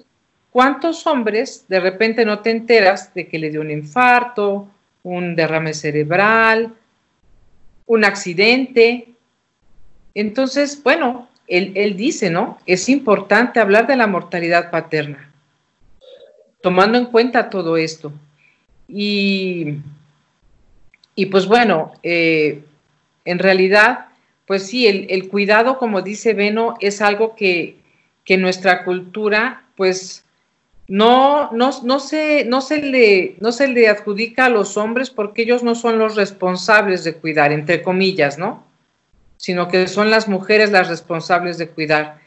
[0.57, 4.67] ¿cuántos hombres de repente no te enteras de que le dio un infarto,
[5.03, 6.73] un derrame cerebral,
[7.85, 9.09] un accidente?
[10.15, 12.59] Entonces, bueno, él, dice, ¿no?
[12.65, 15.31] Es importante hablar de la mortalidad paterna,
[16.63, 18.15] tomando en cuenta todo esto.
[18.89, 19.75] Y,
[21.15, 22.63] y pues bueno, eh,
[23.27, 24.07] en realidad,
[24.47, 27.77] pues sí, el, cuidado, como dice Beno, es algo que,
[28.25, 30.23] que nuestra cultura, pues,
[30.89, 35.43] no, no, no, se, no, se le, no se le adjudica a los hombres porque
[35.43, 38.67] ellos no son los responsables de cuidar, entre comillas, ¿no?
[39.37, 42.19] sino que son las mujeres las responsables de cuidar.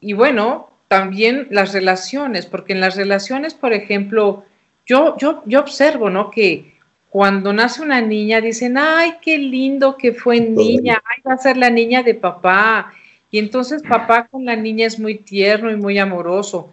[0.00, 4.44] Y bueno, también las relaciones, porque en las relaciones, por ejemplo,
[4.86, 6.30] yo, yo, yo observo, ¿no?
[6.30, 6.74] Que
[7.10, 11.56] cuando nace una niña dicen, ay, qué lindo que fue niña, ay, va a ser
[11.56, 12.92] la niña de papá.
[13.30, 16.70] Y entonces papá con la niña es muy tierno y muy amoroso.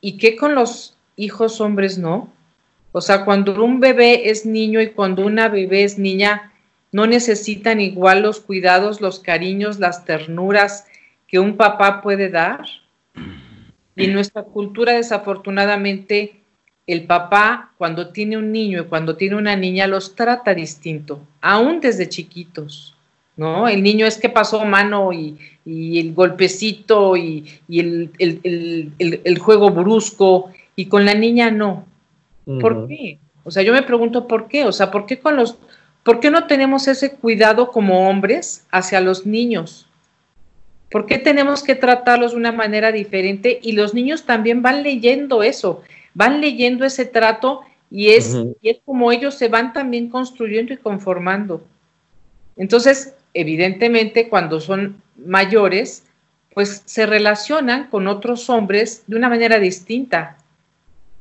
[0.00, 2.32] ¿Y qué con los hijos hombres no?
[2.92, 6.52] O sea, cuando un bebé es niño y cuando una bebé es niña,
[6.90, 10.86] no necesitan igual los cuidados, los cariños, las ternuras
[11.26, 12.64] que un papá puede dar.
[13.94, 16.40] Y en nuestra cultura, desafortunadamente,
[16.86, 21.80] el papá, cuando tiene un niño y cuando tiene una niña, los trata distinto, aún
[21.80, 22.96] desde chiquitos.
[23.38, 23.68] ¿No?
[23.68, 31.06] El niño es que pasó mano y, el golpecito y, el, juego brusco, y con
[31.06, 31.86] la niña no.
[32.44, 33.18] ¿Por qué?
[33.44, 34.66] O sea, yo me pregunto por qué.
[34.66, 35.56] O sea, ¿por qué con los
[36.08, 39.86] ¿Por qué no tenemos ese cuidado como hombres hacia los niños?
[40.90, 43.58] ¿Por qué tenemos que tratarlos de una manera diferente?
[43.62, 45.82] Y los niños también van leyendo eso,
[46.14, 50.78] van leyendo ese trato y es, y es como ellos se van también construyendo y
[50.78, 51.62] conformando.
[52.56, 56.04] Entonces, evidentemente, cuando son mayores,
[56.54, 60.36] pues se relacionan con otros hombres de una manera distinta.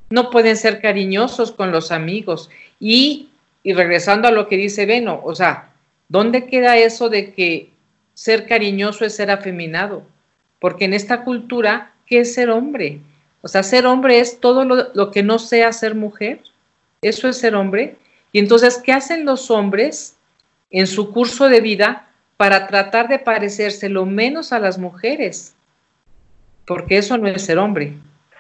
[0.09, 3.29] No pueden ser cariñosos con los amigos y
[3.67, 5.71] y regresando a lo que dice Beno, o sea,
[6.07, 7.69] ¿dónde queda eso de que
[8.13, 10.03] ser cariñoso es ser afeminado?
[10.59, 13.01] Porque en esta cultura, ¿qué es ser hombre?
[13.41, 16.39] O sea, ser hombre es todo lo, que no sea ser mujer.
[17.01, 17.97] Eso es ser hombre.
[18.31, 20.15] Y entonces, ¿qué hacen los hombres
[20.69, 25.55] en su curso de vida para tratar de parecerse lo menos a las mujeres?
[26.65, 27.93] Porque eso no es ser hombre.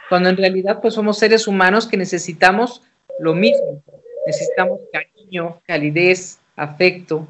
[0.09, 2.81] Cuando en realidad pues somos seres humanos que necesitamos
[3.19, 3.81] lo mismo.
[4.25, 7.27] Necesitamos cariño, calidez, afecto.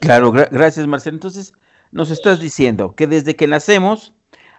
[0.00, 1.16] Claro, gracias Marcelo.
[1.16, 1.52] Entonces,
[1.90, 4.14] nos estás diciendo que desde que nacemos,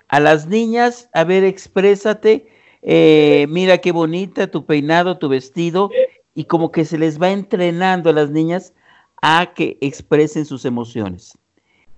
[0.07, 2.47] a las niñas, a ver, exprésate,
[2.81, 5.89] eh, mira qué bonita tu peinado, tu vestido,
[6.35, 8.73] y como que se les va entrenando a las niñas
[9.21, 11.37] a que expresen sus emociones.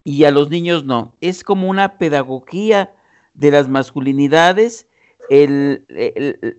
[0.04, 1.15] Y a los niños no.
[1.21, 2.93] Es como una pedagogía
[3.34, 4.88] de las masculinidades
[5.30, 5.86] el,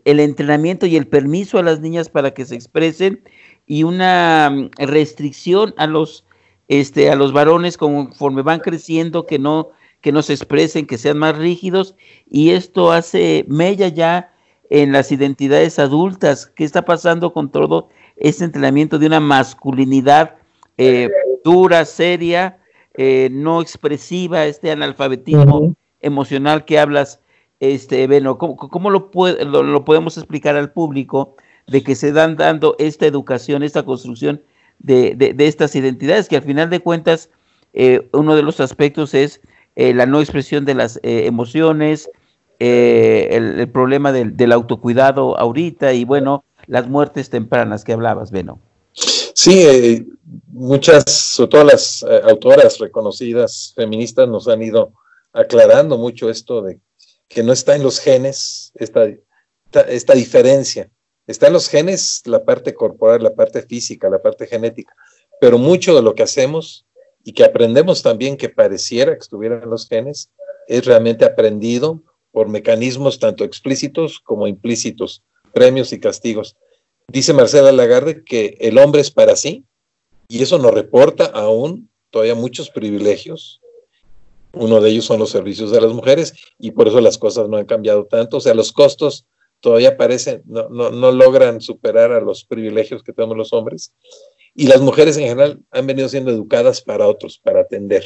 [0.04, 3.22] entrenamiento y el permiso a las niñas para que se expresen
[3.66, 6.24] y una mm, restricción a los
[6.68, 11.18] este a los varones conforme van creciendo que no que no se expresen, que sean
[11.18, 11.94] más rígidos
[12.28, 14.32] y esto hace mella ya
[14.70, 16.46] en las identidades adultas.
[16.46, 20.36] ¿Qué está pasando con todo este entrenamiento de una masculinidad
[20.78, 21.10] eh,
[21.44, 22.58] dura, seria,
[22.94, 27.20] eh, no expresiva, este analfabetismo emocional que hablas
[27.60, 29.10] este, bueno, ¿cómo, lo,
[29.44, 34.42] lo, podemos explicar al público de que se dan dando esta educación, esta construcción
[34.78, 37.30] de, estas identidades, que al final de cuentas
[37.72, 39.40] eh, uno de los aspectos es
[39.74, 41.00] eh, la no expresión de las
[42.58, 48.60] eh, emociones, el, problema del, autocuidado ahorita y bueno, las muertes tempranas que hablabas, Beno.
[48.92, 50.08] Sí,
[50.48, 54.92] muchas, sobre todo las autoras reconocidas feministas nos han ido
[55.32, 56.80] aclarando mucho esto de
[57.28, 59.06] que no está en los genes esta,
[59.88, 60.90] esta diferencia.
[61.26, 64.94] Está en los genes la parte corporal, la parte física, la parte genética,
[65.40, 66.86] pero mucho de lo que hacemos
[67.24, 70.30] y que aprendemos también que pareciera que estuviera en los genes
[70.68, 72.02] es realmente aprendido
[72.36, 75.22] por mecanismos tanto explícitos como implícitos,
[75.54, 76.54] premios y castigos.
[77.08, 79.64] Dice Marcela Lagarde que el hombre es para sí
[80.28, 83.62] y eso nos reporta aún todavía muchos privilegios
[84.52, 87.56] uno de ellos son los servicios de las mujeres y por eso las cosas no
[87.56, 88.36] han cambiado tanto.
[88.36, 89.24] O sea, los costos
[89.60, 93.94] todavía parecen, no, no, logran superar a los privilegios que tenemos los hombres.
[94.54, 98.04] Y las mujeres en general han venido siendo educadas para otros, para atender.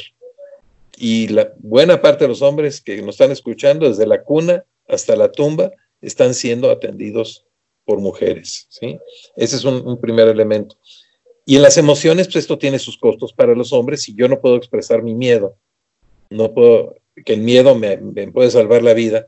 [1.03, 5.15] Y la buena parte de los hombres que nos están escuchando, desde la cuna hasta
[5.15, 7.47] la tumba, están siendo atendidos
[7.85, 8.67] por mujeres.
[8.69, 8.99] ¿sí?
[9.35, 10.77] Ese es un, primer elemento.
[11.43, 14.03] Y en las emociones, pues esto tiene sus costos para los hombres.
[14.03, 15.55] Si yo no puedo expresar mi miedo,
[16.29, 16.93] no puedo,
[17.25, 17.97] que el miedo me,
[18.31, 19.25] puede salvar la vida,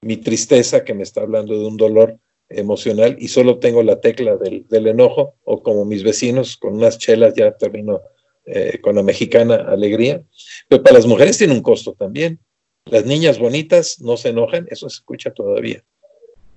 [0.00, 4.36] mi tristeza que me está hablando de un dolor emocional y solo tengo la tecla
[4.36, 8.00] del, enojo o como mis vecinos con unas chelas ya termino
[8.46, 10.22] eh, con la mexicana alegría.
[10.68, 12.40] Pero para las mujeres tiene un costo también.
[12.86, 15.82] Las niñas bonitas no se enojan, eso se escucha todavía.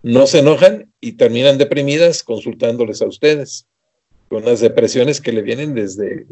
[0.03, 3.67] No se enojan y terminan deprimidas consultándoles a ustedes
[4.27, 6.25] con unas depresiones que le vienen desde,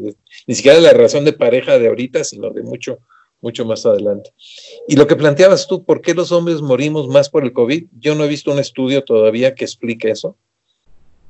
[0.48, 3.00] ni siquiera la relación de pareja de ahorita, sino de mucho,
[3.42, 4.34] mucho más adelante.
[4.88, 7.86] Y lo que planteabas tú, ¿por qué los hombres morimos más por el COVID?
[7.98, 10.38] Yo no he visto un estudio todavía que explique eso.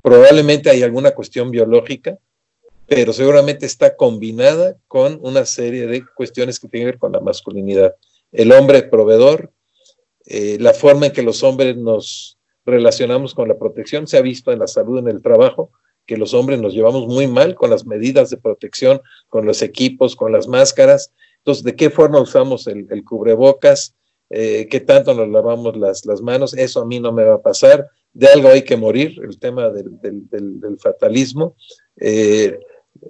[0.02, 2.18] Probablemente hay alguna cuestión biológica,
[2.88, 7.20] pero seguramente está combinada con una serie de cuestiones que tienen que ver con la
[7.20, 7.96] masculinidad.
[8.32, 9.52] El hombre proveedor,
[10.26, 14.52] eh, la forma en que los hombres nos relacionamos con la protección, se ha visto
[14.52, 15.72] en la salud en el trabajo,
[16.06, 20.16] que los hombres nos llevamos muy mal con las medidas de protección, con los equipos,
[20.16, 21.12] con las máscaras.
[21.38, 23.96] Entonces, ¿de qué forma usamos el, cubrebocas?
[24.30, 26.54] Eh, ¿Qué tanto nos lavamos las, las, manos?
[26.54, 27.88] Eso a mí no me va a pasar.
[28.14, 31.56] De algo hay que morir, el tema del, del, fatalismo.
[31.98, 32.60] Eh,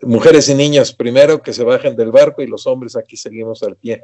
[0.01, 3.75] mujeres y niños primero que se bajen del barco y los hombres aquí seguimos al
[3.75, 4.01] pie.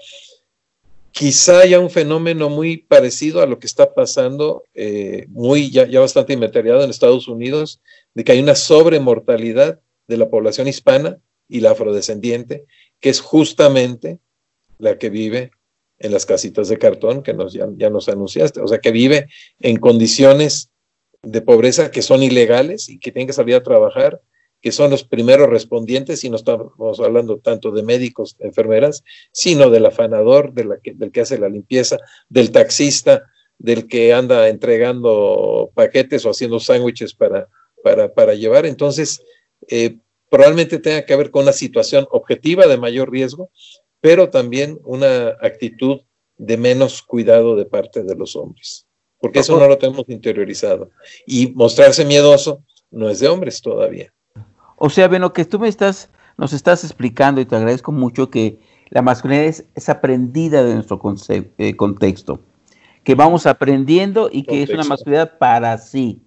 [1.11, 5.99] Quizá haya un fenómeno muy parecido a lo que está pasando, eh, muy ya, ya,
[5.99, 7.81] bastante inventoriado en Estados Unidos,
[8.13, 11.17] de que hay una sobremortalidad de la población hispana
[11.49, 12.65] y la afrodescendiente,
[13.01, 14.19] que es justamente
[14.77, 15.51] la que vive
[15.99, 19.27] en las casitas de cartón que nos, ya, ya nos anunciaste, o sea, que vive
[19.59, 20.69] en condiciones
[21.21, 24.21] de pobreza que son ilegales y que tienen que salir a trabajar
[24.61, 29.87] que son los primeros respondientes, y no estamos hablando tanto de médicos, enfermeras, sino del
[29.87, 31.97] afanador, de la del que hace la limpieza,
[32.29, 33.23] del taxista,
[33.57, 37.47] del que anda entregando paquetes o haciendo sándwiches para,
[37.83, 38.65] para, para, llevar.
[38.65, 39.21] Entonces,
[39.67, 39.97] eh,
[40.29, 43.51] probablemente tenga que ver con una situación objetiva de mayor riesgo,
[43.99, 46.01] pero también una actitud
[46.37, 48.87] de menos cuidado de parte de los hombres,
[49.19, 50.89] porque eso no lo tenemos interiorizado.
[51.27, 54.11] Y mostrarse miedoso no es de hombres todavía.
[54.83, 58.57] O sea, bueno, que tú me estás, nos estás explicando y te agradezco mucho que
[58.89, 62.41] la masculinidad es, aprendida de nuestro eh, contexto,
[63.03, 66.23] que vamos aprendiendo y que es una masculinidad para sí.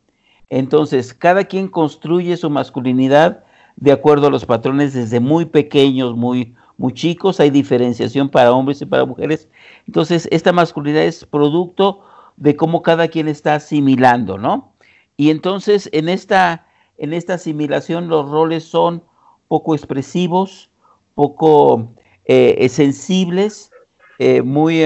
[0.51, 3.43] Entonces, cada quien construye su masculinidad
[3.75, 8.81] de acuerdo a los patrones desde muy pequeños, muy, muy chicos, hay diferenciación para hombres
[8.81, 9.49] y para mujeres.
[9.89, 12.03] Entonces, esta masculinidad es producto
[12.37, 14.75] de cómo cada quien está asimilando, ¿no?
[15.17, 19.03] Y entonces, en esta en esta asimilación los roles son
[19.49, 20.71] poco expresivos,
[21.15, 21.93] poco
[22.25, 23.71] eh, sensibles,
[24.19, 24.85] eh, muy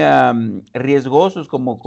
[0.73, 1.77] riesgosos, como,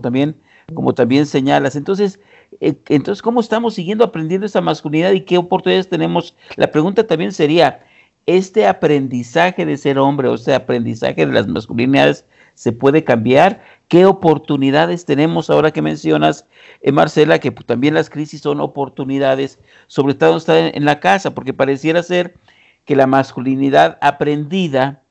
[0.00, 0.36] también,
[0.74, 1.76] como también señalas.
[1.76, 2.20] Entonces,
[2.60, 6.36] eh, entonces, ¿cómo estamos siguiendo aprendiendo esta masculinidad y qué oportunidades tenemos?
[6.56, 7.84] La pregunta también sería,
[8.26, 13.62] ¿este aprendizaje de ser hombre o este aprendizaje de las masculinidades se puede cambiar?
[13.88, 16.46] ¿Qué oportunidades tenemos ahora que mencionas,
[16.80, 21.34] eh, Marcela, que pues, también las crisis son oportunidades, sobre todo estar en, la casa,
[21.34, 22.34] porque pareciera ser
[22.84, 25.02] que la masculinidad aprendida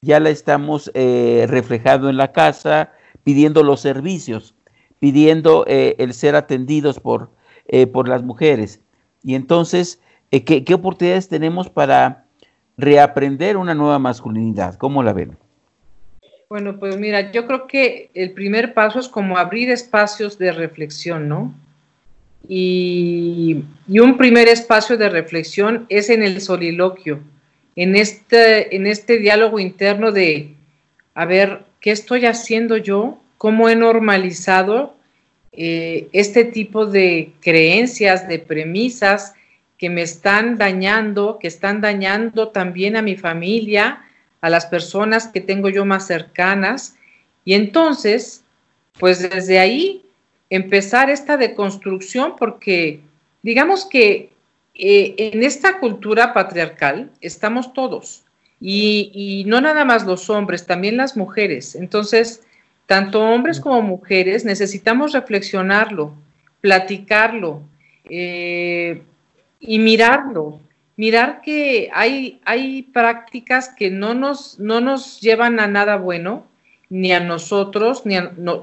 [0.00, 2.92] ya la estamos eh, reflejando en la casa,
[3.24, 4.54] pidiendo los servicios,
[4.98, 7.30] pidiendo eh, el ser atendidos por,
[7.92, 8.80] por las mujeres.
[9.22, 10.00] Y entonces,
[10.30, 12.26] ¿qué, ¿qué oportunidades tenemos para
[12.76, 14.76] reaprender una nueva masculinidad?
[14.76, 15.36] ¿Cómo la ven?
[16.50, 21.28] Bueno, pues mira, yo creo que el primer paso es como abrir espacios de reflexión,
[21.28, 21.54] ¿no?
[22.48, 27.20] Y, un primer espacio de reflexión es en el soliloquio,
[27.76, 30.56] en este, en este diálogo interno de,
[31.14, 33.22] a ver, ¿qué estoy haciendo yo?
[33.38, 34.96] ¿Cómo he normalizado
[35.52, 39.34] eh, este tipo de creencias, de premisas
[39.78, 44.00] que me están dañando, que están dañando también a mi familia,
[44.40, 46.96] a las personas que tengo yo más cercanas.
[47.44, 48.44] Y entonces,
[48.98, 50.04] pues desde ahí
[50.50, 53.00] empezar esta deconstrucción porque
[53.42, 54.32] digamos que
[54.74, 58.24] eh, en esta cultura patriarcal estamos todos
[58.60, 61.74] y, y, no nada más los hombres, también las mujeres.
[61.74, 62.42] Entonces,
[62.86, 66.12] tanto hombres como mujeres necesitamos reflexionarlo,
[66.60, 67.62] platicarlo
[68.04, 69.02] eh,
[69.60, 70.60] y mirarlo
[71.00, 76.46] mirar que hay, hay prácticas que no nos, no nos llevan a nada bueno,
[76.90, 78.16] ni a nosotros, ni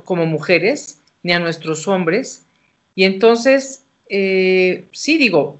[0.04, 2.46] como mujeres, ni a nuestros hombres.
[2.94, 5.60] Y entonces, eh, sí digo,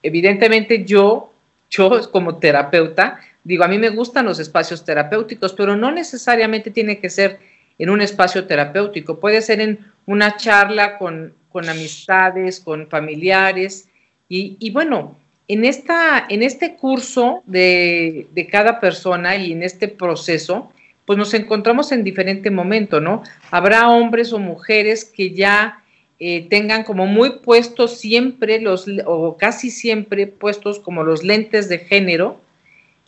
[0.00, 1.32] evidentemente yo,
[1.70, 7.00] yo como terapeuta, digo, a mí me gustan los espacios terapéuticos, pero no necesariamente tiene
[7.00, 7.40] que ser
[7.80, 13.88] en un espacio terapéutico, puede ser en una charla con, con amistades, con familiares.
[14.28, 15.16] Y, y bueno,
[15.48, 20.72] en, esta, en este curso de, cada persona y en este proceso,
[21.04, 23.22] pues nos encontramos en diferente momento, ¿no?
[23.50, 25.82] Habrá hombres o mujeres que ya
[26.18, 31.78] eh, tengan como muy puestos siempre los, o casi siempre puestos como los lentes de
[31.78, 32.40] género,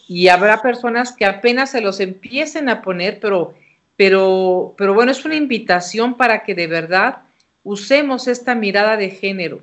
[0.06, 3.54] y habrá personas que apenas se los empiecen a poner, pero,
[3.96, 7.18] pero, pero bueno, es una invitación para que de verdad
[7.62, 9.60] usemos esta mirada de género,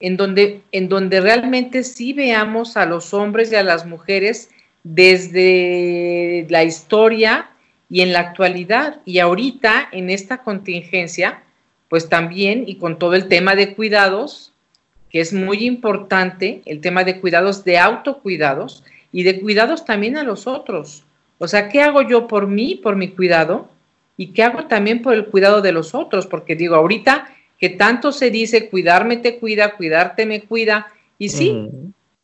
[0.00, 4.50] en donde, en donde realmente sí veamos a los hombres y a las mujeres
[4.84, 7.50] desde la historia
[7.90, 9.00] y en la actualidad.
[9.04, 11.42] Y ahorita, en esta contingencia,
[11.88, 14.52] pues también, y con todo el tema de cuidados,
[15.10, 20.22] que es muy importante, el tema de cuidados, de autocuidados y de cuidados también a
[20.22, 21.04] los otros.
[21.38, 23.68] O sea, ¿qué hago yo por mí, por mi cuidado?
[24.16, 26.26] ¿Y qué hago también por el cuidado de los otros?
[26.26, 27.28] Porque digo, ahorita
[27.58, 30.88] que tanto se dice, cuidarme te cuida, cuidarte me cuida,
[31.18, 31.68] y sí,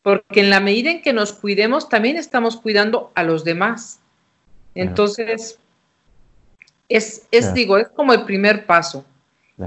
[0.01, 3.99] porque en la medida en que nos cuidemos, también estamos cuidando a los demás.
[4.73, 5.59] Entonces,
[6.89, 9.05] es, es digo, es como el primer paso.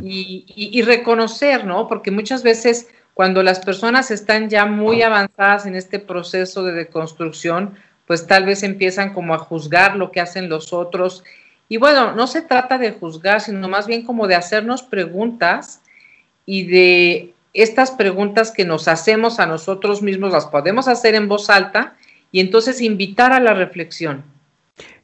[0.03, 1.89] Y, y, reconocer, ¿no?
[1.89, 7.75] Porque muchas veces cuando las personas están ya muy avanzadas en este proceso de deconstrucción,
[8.07, 11.25] pues tal vez empiezan como a juzgar lo que hacen los otros.
[11.69, 15.83] Y bueno, no se trata de juzgar, sino más bien como de hacernos preguntas
[16.47, 21.51] y de estas preguntas que nos hacemos a nosotros mismos las podemos hacer en voz
[21.51, 21.95] alta
[22.33, 24.25] y entonces invitar a la reflexión.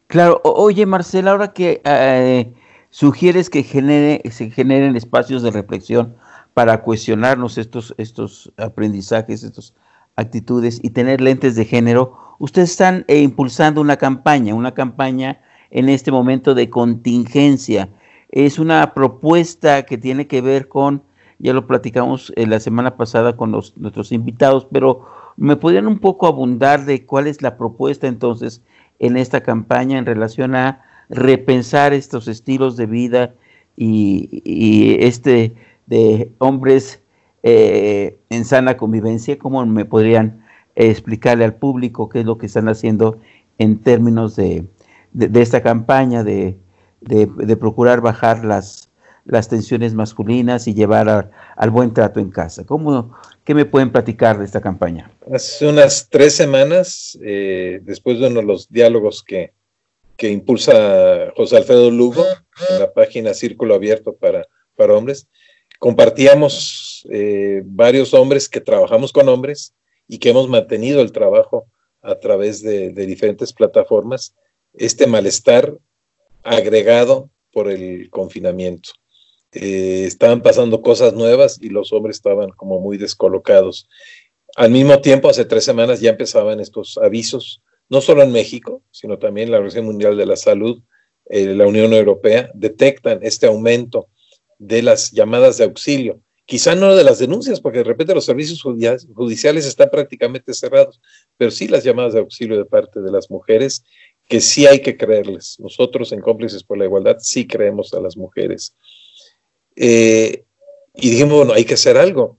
[0.07, 2.53] Claro, oye Marcela, ahora que eh,
[2.91, 6.15] sugieres que genere, se generen espacios de reflexión
[6.55, 9.75] para cuestionarnos estos, estos aprendizajes, estas
[10.17, 15.41] actitudes y tener lentes de género, ustedes están eh, impulsando una campaña, una campaña
[15.75, 17.91] en este momento de contingencia.
[18.31, 21.03] Es una propuesta que tiene que ver con
[21.39, 25.05] ya lo platicamos eh, la semana pasada con nuestros invitados, pero
[25.37, 28.63] me podrían un poco abundar de cuál es la propuesta entonces
[29.01, 33.35] en esta campaña en relación a repensar estos estilos de vida
[33.77, 35.55] y, este
[35.87, 37.03] de hombres
[37.43, 40.45] eh, en sana convivencia, ¿cómo me podrían
[40.77, 43.19] explicarle al público qué es lo que están haciendo
[43.59, 44.65] en términos de,
[45.35, 46.59] esta campaña de,
[47.01, 48.91] de procurar bajar las,
[49.25, 52.65] las tensiones masculinas y llevar al buen trato en casa.
[52.65, 55.11] ¿Cómo, ¿Qué me pueden platicar de esta campaña?
[55.33, 59.53] Hace unas tres semanas, eh, después de uno de los diálogos que,
[60.17, 62.25] que impulsa José Alfredo Lugo
[62.71, 64.47] en la página Círculo Abierto para,
[64.77, 65.29] para Hombres,
[65.79, 69.75] compartíamos eh, varios hombres que trabajamos con hombres
[70.07, 71.67] y que hemos mantenido el trabajo
[72.03, 74.35] a través de, de diferentes plataformas,
[74.75, 75.79] este malestar
[76.43, 78.91] agregado por el confinamiento.
[79.53, 83.89] Eh, estaban pasando cosas nuevas y los hombres estaban como muy descolocados.
[84.57, 89.19] Al mismo tiempo, hace tres semanas ya empezaban estos avisos, no solo en México, sino
[89.19, 90.83] también la Organización Mundial de la Salud,
[91.27, 94.09] eh, la Unión Europea, detectan este aumento
[94.59, 96.21] de las llamadas de auxilio.
[96.47, 101.01] Quizá no de las denuncias, porque de repente los servicios judiciales están prácticamente cerrados,
[101.39, 103.83] pero sí las llamadas de auxilio de parte de las mujeres,
[104.27, 105.59] que sí hay que creerles.
[105.61, 108.75] Nosotros en Cómplices por la Igualdad sí creemos a las mujeres.
[109.77, 110.45] Eh,
[110.95, 112.39] y dijimos, bueno, hay que hacer algo.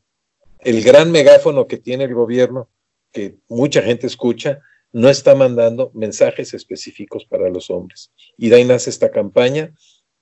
[0.59, 2.69] El gran megáfono que tiene el gobierno,
[3.11, 4.61] que mucha gente escucha,
[4.91, 8.11] no está mandando mensajes específicos para los hombres.
[8.37, 9.73] Y de ahí nace esta campaña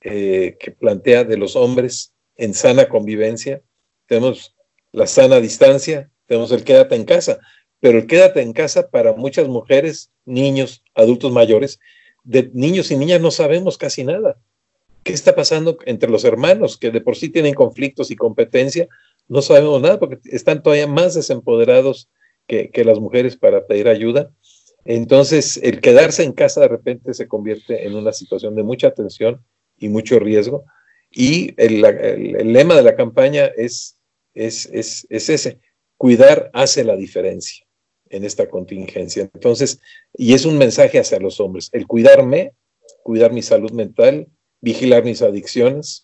[0.02, 3.62] eh, que plantea de los hombres en sana convivencia.
[4.08, 4.56] Tenemos
[4.92, 7.40] la sana distancia, tenemos el quédate en casa,
[7.84, 11.82] pero el quédate en casa para muchas mujeres, niños, adultos mayores,
[12.24, 14.38] de niños y niñas no sabemos casi nada.
[15.04, 18.88] ¿Qué está pasando entre los hermanos que de por sí tienen conflictos y competencia?
[19.28, 22.10] No sabemos nada porque están todavía más desempoderados
[22.48, 24.32] que, las mujeres para pedir ayuda.
[24.86, 29.44] Entonces, el quedarse en casa de repente se convierte en una situación de mucha tensión
[29.78, 30.64] y mucho riesgo.
[31.12, 34.00] Y el, lema de la campaña es,
[34.34, 35.60] es, es, es, ese,
[35.98, 37.66] cuidar hace la diferencia
[38.14, 39.30] en esta contingencia.
[39.34, 39.80] Entonces,
[40.14, 42.54] y es un mensaje hacia los hombres, el cuidarme,
[43.02, 44.28] cuidar mi salud mental,
[44.62, 46.02] vigilar mis adicciones,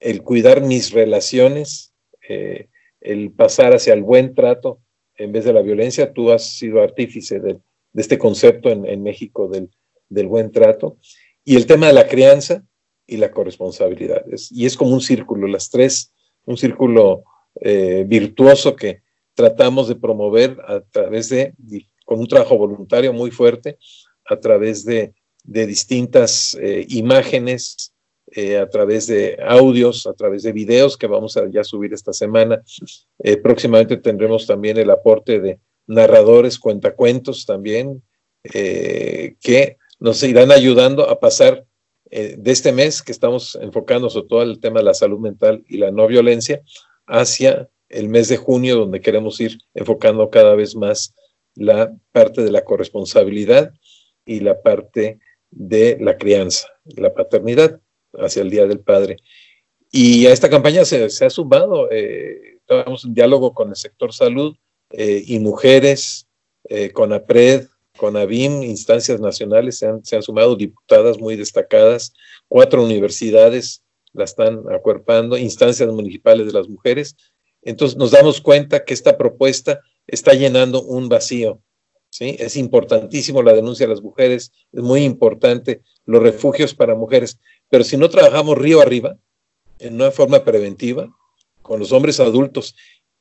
[0.00, 1.94] el cuidar mis relaciones,
[2.28, 2.68] eh,
[3.00, 4.80] el pasar hacia el buen trato
[5.16, 6.12] en vez de la violencia.
[6.12, 7.58] Tú has sido artífice de,
[7.94, 10.98] este concepto en, México del, buen trato.
[11.44, 12.64] Y el tema de la crianza
[13.06, 14.24] y la corresponsabilidad.
[14.50, 16.12] y es como un círculo, las tres,
[16.44, 17.22] un círculo
[17.60, 19.05] eh, virtuoso que
[19.36, 21.54] tratamos de promover a través de,
[22.04, 23.78] con un trabajo voluntario muy fuerte,
[24.24, 25.14] a través de
[25.46, 27.92] de distintas eh, imágenes,
[28.32, 32.12] eh, a través de audios, a través de videos que vamos a ya subir esta
[32.12, 32.62] semana.
[33.20, 38.02] Eh, próximamente tendremos también el aporte de narradores, cuentacuentos también,
[38.42, 41.64] que nos irán ayudando a pasar
[42.04, 45.78] de este mes que estamos enfocando sobre todo el tema de la salud mental y
[45.78, 46.62] la no violencia
[47.06, 51.14] hacia el mes de junio, donde queremos ir enfocando cada vez más
[51.54, 53.72] la parte de la corresponsabilidad
[54.24, 55.18] y la parte
[55.50, 57.80] de la crianza, la paternidad
[58.14, 59.16] hacia el Día del Padre.
[59.90, 64.56] Y a esta campaña se, ha sumado, eh, estamos en diálogo con el sector salud
[64.90, 66.26] eh, y mujeres,
[66.68, 72.12] eh, con APRED, con ABIM, instancias nacionales, se han, se han sumado diputadas muy destacadas,
[72.48, 73.82] cuatro universidades
[74.16, 77.16] la están acuerpando, instancias municipales de las mujeres.
[77.66, 81.60] Entonces nos damos cuenta que esta propuesta está llenando un vacío.
[82.10, 82.36] ¿sí?
[82.38, 87.82] Es importantísimo la denuncia de las mujeres, es muy importante los refugios para mujeres, pero
[87.82, 89.18] si no trabajamos río arriba,
[89.80, 91.08] en una forma preventiva,
[91.60, 92.76] con los hombres adultos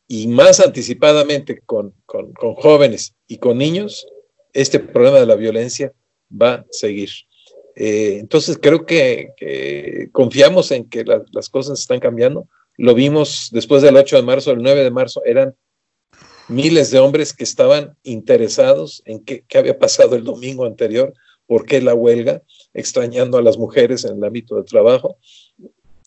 [0.08, 4.06] y más anticipadamente con, con, jóvenes y con niños,
[4.54, 5.92] este problema de la violencia
[6.32, 7.10] va a seguir.
[7.76, 9.32] Eh, entonces creo que,
[10.12, 12.48] confiamos en que las cosas están cambiando.
[12.78, 15.56] Lo vimos después del 8 de marzo, el 9 de marzo, eran
[16.48, 21.14] miles de hombres que estaban interesados en qué, había pasado el domingo anterior,
[21.48, 22.42] por qué la huelga,
[22.74, 25.18] extrañando a las mujeres en el ámbito de trabajo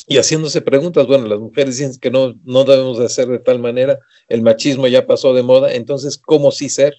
[0.06, 3.58] y haciéndose preguntas, bueno, las mujeres dicen que no, no debemos de hacer de tal
[3.58, 3.98] manera,
[4.28, 6.94] el machismo ya pasó de moda, entonces, ¿cómo sí ser?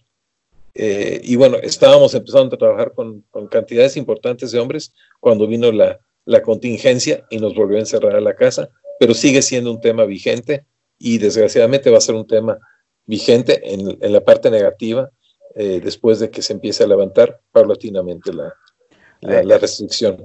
[0.75, 5.99] Eh, y bueno, estábamos empezando a trabajar con, cantidades importantes de hombres cuando vino la,
[6.43, 8.69] contingencia y nos volvió a encerrar a la casa,
[8.99, 10.65] pero sigue siendo un tema vigente
[10.97, 12.57] y desgraciadamente va a ser un tema
[13.05, 15.09] vigente en, la parte negativa
[15.55, 18.53] eh, después de que se empiece a levantar paulatinamente la,
[19.21, 20.23] la restricción.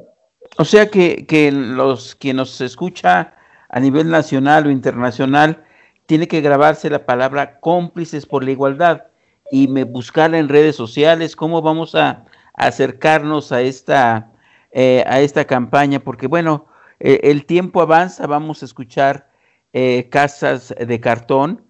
[0.58, 3.34] O sea que, que los que nos escucha
[3.68, 5.64] a nivel nacional o internacional
[6.06, 9.04] tiene que grabarse la palabra cómplices por la igualdad
[9.50, 14.30] y me buscarla en redes sociales, cómo vamos a, acercarnos a esta,
[14.70, 16.66] eh, a esta campaña, porque bueno,
[17.00, 19.30] eh, el tiempo avanza, vamos a escuchar
[19.72, 21.62] eh, casas de cartón,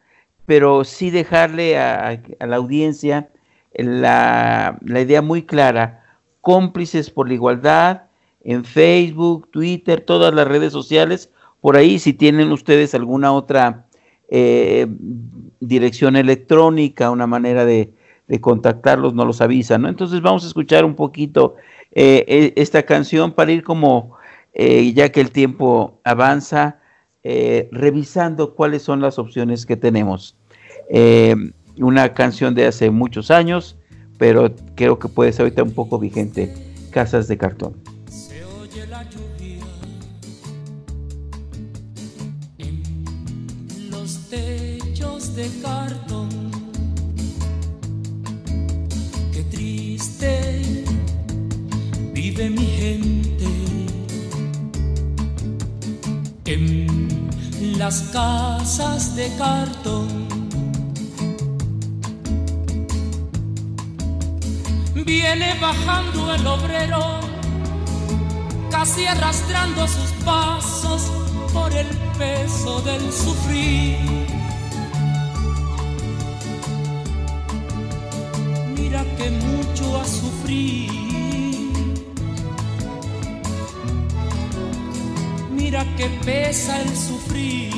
[0.46, 3.30] pero sí dejarle a, la audiencia
[3.72, 6.04] la, la idea muy clara,
[6.40, 8.02] cómplices por la igualdad,
[8.44, 11.30] en Facebook, Twitter, todas las redes sociales.
[11.60, 13.86] Por ahí, si tienen ustedes alguna otra
[14.28, 14.86] eh,
[15.60, 17.92] dirección electrónica, una manera de,
[18.40, 19.88] contactarlos, no los avisan, ¿no?
[19.88, 21.56] Entonces vamos a escuchar un poquito
[21.92, 24.13] eh, e, esta canción para ir como,
[24.54, 26.80] eh, ya que el tiempo avanza,
[27.70, 30.36] revisando cuáles son las opciones que tenemos.
[31.78, 33.76] una canción de hace muchos años,
[34.18, 36.52] pero creo que puede ser ahorita un poco vigente,
[36.90, 37.74] Casas de Cartón.
[45.34, 46.28] de cartón.
[49.32, 50.84] Qué triste
[52.12, 53.13] vive mi gente
[57.84, 60.08] las casas de cartón.
[65.04, 67.20] Viene bajando el obrero,
[68.70, 71.02] casi arrastrando sus pasos
[71.52, 73.98] por el peso del sufrir
[79.18, 81.03] que mucho ha sufrido.
[85.64, 87.72] Mira que pesa el sufrir.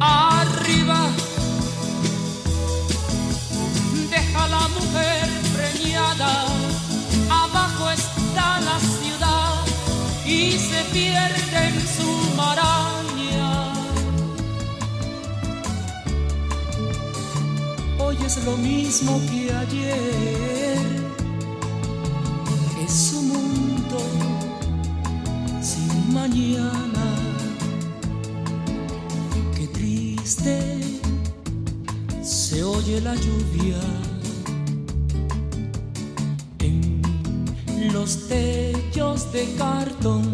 [0.00, 1.00] Arriba,
[4.10, 6.32] deja la mujer preñada.
[7.44, 9.64] Abajo está la ciudad
[10.26, 13.72] y se pierde en su maraña.
[18.26, 20.99] es lo mismo que ayer.
[26.20, 27.06] Mañana.
[29.56, 30.56] Qué triste
[32.22, 33.80] se oye la lluvia
[36.58, 37.00] en
[37.94, 40.24] los techos de cartón.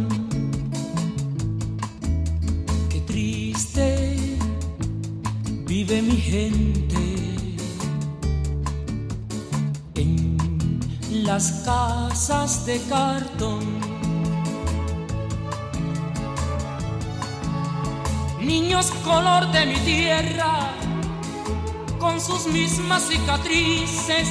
[2.91, 3.87] Qué triste
[5.67, 7.05] vive mi gente
[11.27, 13.76] las casas de cartón.
[18.47, 20.71] Niños color de mi tierra,
[21.99, 24.29] con sus mismas cicatrices,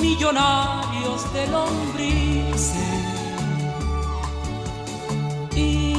[0.00, 2.74] millonarios de lombrices.
[5.56, 5.94] Y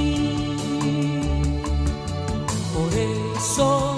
[2.74, 2.94] por
[3.38, 3.98] eso,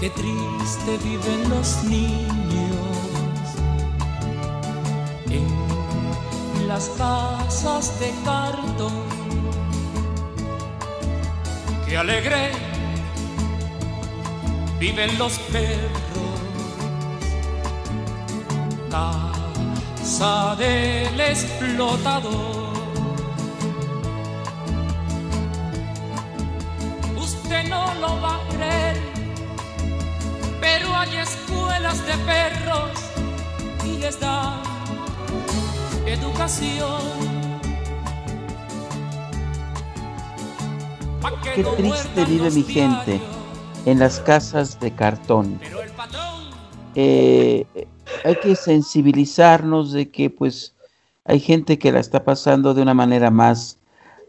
[0.00, 2.76] qué triste viven los niños
[6.66, 9.05] las casas de cartón.
[11.96, 12.50] Alegre
[14.78, 16.40] viven los perros.
[18.90, 22.66] Casa del explotador.
[27.16, 29.00] Usted no lo va a creer,
[30.60, 32.90] pero hay escuelas de perros
[33.84, 34.60] y les dan
[36.06, 37.35] educación.
[41.54, 43.20] Qué triste vive mi gente
[43.84, 45.58] en las casas de cartón.
[46.94, 47.66] Eh,
[48.24, 50.74] hay que sensibilizarnos de que pues
[51.24, 53.78] hay gente que la está pasando de una manera más,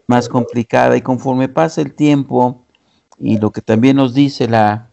[0.07, 2.63] más complicada y conforme pasa el tiempo
[3.19, 4.89] y lo que también nos dice la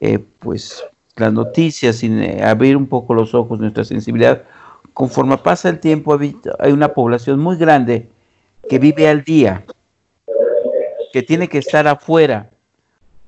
[0.00, 0.84] eh, pues
[1.16, 4.42] las noticias sin eh, abrir un poco los ojos nuestra sensibilidad
[4.92, 6.18] conforme pasa el tiempo
[6.58, 8.10] hay una población muy grande
[8.68, 9.64] que vive al día
[11.16, 12.50] que tiene que estar afuera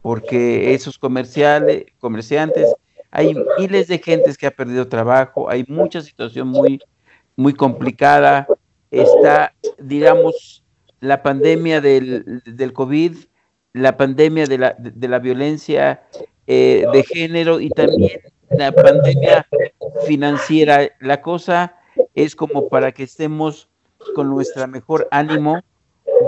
[0.02, 2.66] porque esos comerciales comerciantes
[3.10, 6.82] hay miles de gentes que ha perdido trabajo, hay mucha situación muy,
[7.34, 8.46] muy complicada.
[8.90, 10.62] Está, digamos,
[11.00, 13.16] la pandemia del, del COVID,
[13.72, 16.02] la pandemia de la, de, la violencia
[16.46, 18.20] eh, de género y también
[18.50, 19.48] la pandemia
[20.06, 20.90] financiera.
[21.00, 21.74] La cosa
[22.14, 23.70] es como para que estemos
[24.14, 25.62] con nuestra mejor ánimo,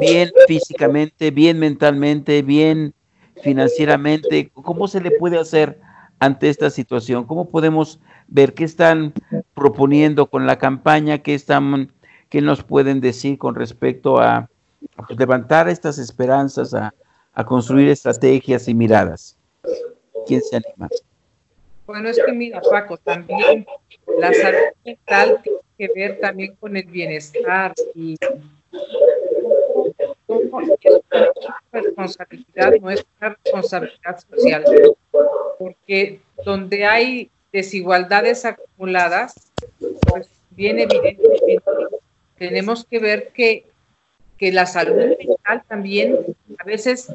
[0.01, 2.95] bien físicamente, bien mentalmente, bien
[3.43, 4.51] financieramente.
[4.53, 5.79] ¿Cómo se le puede hacer?
[6.21, 7.25] ante esta situación?
[7.25, 9.13] ¿Cómo podemos ver qué están
[9.55, 11.19] proponiendo con la campaña?
[11.19, 11.91] ¿Qué, están,
[12.29, 14.49] qué nos pueden decir con respecto a,
[14.95, 16.95] pues, levantar estas esperanzas, a,
[17.47, 19.37] construir estrategias y miradas?
[20.27, 20.89] ¿Quién se anima?
[21.87, 23.67] Bueno, es que mira, Paco, también
[24.19, 28.17] la salud mental tiene que ver también con el bienestar y
[31.73, 34.65] responsabilidad, no es una responsabilidad social,
[35.59, 39.35] porque donde hay desigualdades acumuladas,
[40.09, 41.59] pues bien evidentemente
[42.39, 43.67] tenemos que ver que,
[44.39, 46.19] que la salud mental también
[46.59, 47.13] a veces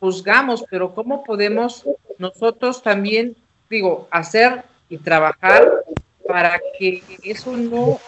[0.00, 1.86] juzgamos, pero ¿cómo podemos
[2.18, 3.36] nosotros también,
[3.68, 5.84] digo, hacer y trabajar
[6.26, 8.00] para que eso no,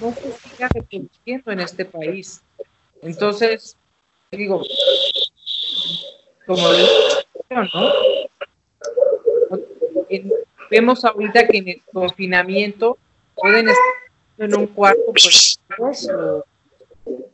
[0.00, 2.42] no se siga reproduciendo en este país?
[3.00, 3.76] Entonces,
[4.36, 4.62] digo,
[6.46, 6.68] como
[7.50, 7.92] ¿no?
[10.70, 12.98] vemos ahorita que en el confinamiento
[13.34, 13.84] pueden estar
[14.38, 16.08] en un cuarto pues dos,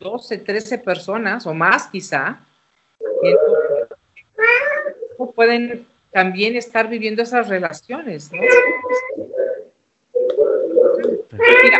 [0.00, 2.40] 12, 13 personas o más quizá.
[3.22, 3.34] Y
[5.34, 8.40] pueden también estar viviendo esas relaciones, ¿no?
[11.62, 11.78] Mira,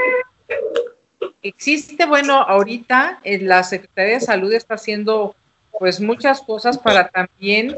[1.43, 5.35] existe, bueno, ahorita en la Secretaría de Salud está haciendo
[5.79, 7.75] pues muchas cosas para también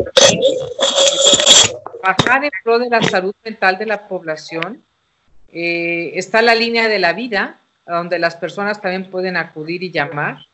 [2.02, 4.82] bajar en pro de la salud mental de la población.
[5.52, 10.46] Eh, está la línea de la vida, donde las personas también pueden acudir y llamar.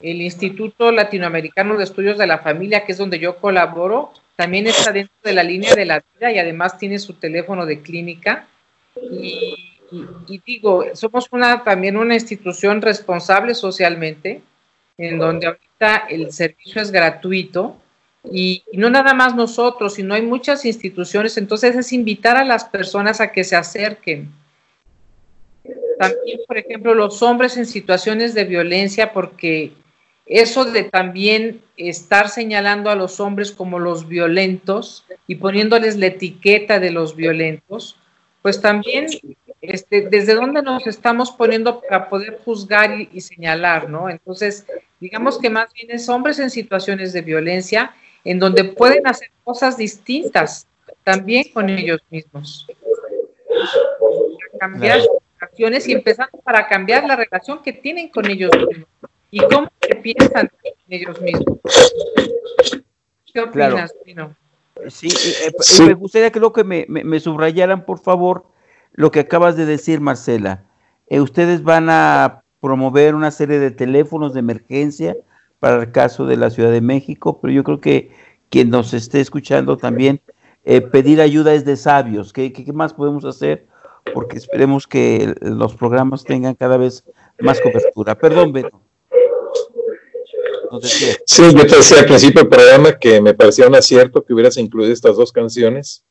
[0.00, 4.92] El Instituto Latinoamericano de Estudios de la Familia, que es donde yo colaboro, también está
[4.92, 8.46] dentro de la línea de la vida y además tiene su teléfono de clínica.
[8.96, 14.42] Y, y digo, somos una, también una institución responsable socialmente
[14.98, 17.76] en donde ahorita el servicio es gratuito
[18.30, 23.20] y, no nada más nosotros, sino hay muchas instituciones, entonces es invitar a las personas
[23.20, 24.30] a que se acerquen.
[25.98, 29.72] También, por ejemplo, los hombres en situaciones de violencia, porque
[30.26, 36.78] eso de también estar señalando a los hombres como los violentos y poniéndoles la etiqueta
[36.78, 37.96] de los violentos,
[38.42, 39.06] pues también
[39.60, 44.08] este, desde dónde nos estamos poniendo para poder juzgar y, señalar, ¿no?
[44.08, 44.66] Entonces,
[45.00, 47.94] digamos que más bien es hombres en situaciones de violencia,
[48.24, 50.66] en donde pueden hacer cosas distintas
[51.04, 52.66] también con ellos mismos.
[54.58, 55.00] cambiar
[55.38, 58.88] relaciones y empezando para cambiar la relación que tienen con ellos mismos
[59.30, 61.58] y cómo se piensan en ellos mismos.
[63.32, 64.36] ¿Qué opinas, Pino?
[64.88, 68.44] Sí, eh, eh, me gustaría que lo que me, me subrayaran, por favor,
[68.92, 70.64] lo que acabas de decir, Marcela.
[71.06, 75.16] Eh, ustedes van a promover una serie de teléfonos de emergencia
[75.58, 78.10] para el caso de la Ciudad de México, pero yo creo que
[78.48, 80.20] quien nos esté escuchando también,
[80.64, 82.32] eh, pedir ayuda es de sabios.
[82.32, 83.66] ¿Qué, ¿Qué, más podemos hacer?
[84.12, 87.04] Porque esperemos que los programas tengan cada vez
[87.38, 88.16] más cobertura.
[88.18, 88.80] Perdón, Beto.
[91.26, 94.56] Sí, yo te decía al principio del programa que me parecía un acierto que hubieras
[94.56, 96.04] incluido estas dos canciones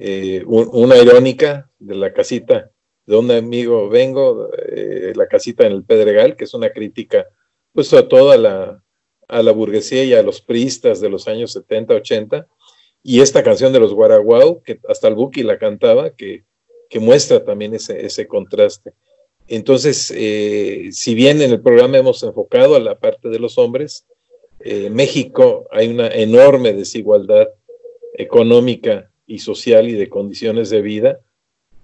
[0.00, 2.70] eh, una irónica de la casita
[3.04, 7.26] de un amigo vengo, eh, La casita en el Pedregal, que es una crítica,
[7.72, 8.84] pues a la,
[9.26, 12.46] a la burguesía y a los priistas de los años 70, 80,
[13.02, 16.44] y esta canción de los Guaraguao, que hasta el Buki la cantaba, que,
[16.90, 18.92] que muestra también ese, ese contraste.
[19.48, 24.06] Entonces, eh, si bien en el programa hemos enfocado a la parte de los hombres,
[24.60, 27.48] en México hay una enorme desigualdad
[28.12, 31.20] económica y social y de condiciones de vida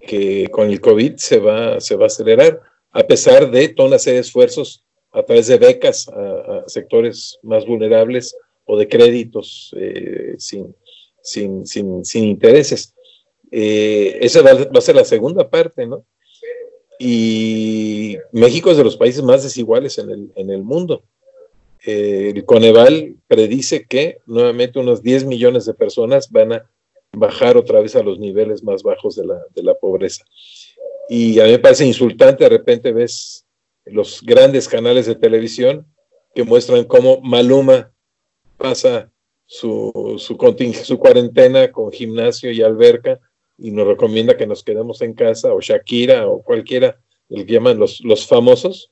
[0.01, 3.99] que con el COVID se va, se va a acelerar, a pesar de toda una
[3.99, 10.35] serie de esfuerzos a través de becas a, sectores más vulnerables o de créditos eh,
[10.39, 10.75] sin,
[11.23, 12.95] sin, sin, sin, intereses.
[13.51, 16.05] Eh, esa va, a ser la segunda parte, ¿no?
[16.99, 21.05] Y México es de los países más desiguales en el, en el mundo.
[21.85, 26.71] Eh, el Coneval predice que nuevamente unos 10 millones de personas van a
[27.17, 30.25] bajar otra vez a los niveles más bajos de la, de la pobreza.
[31.09, 33.47] Y a mí me parece insultante, de repente ves
[33.85, 35.87] los grandes canales de televisión
[36.35, 37.93] que muestran cómo Maluma
[38.57, 39.11] pasa
[39.47, 40.37] su, su,
[40.99, 43.21] cuarentena con gimnasio y alberca
[43.59, 46.99] y nos recomienda que nos quedemos en casa, o Shakira, o cualquiera,
[47.29, 48.91] el que llaman los, los famosos,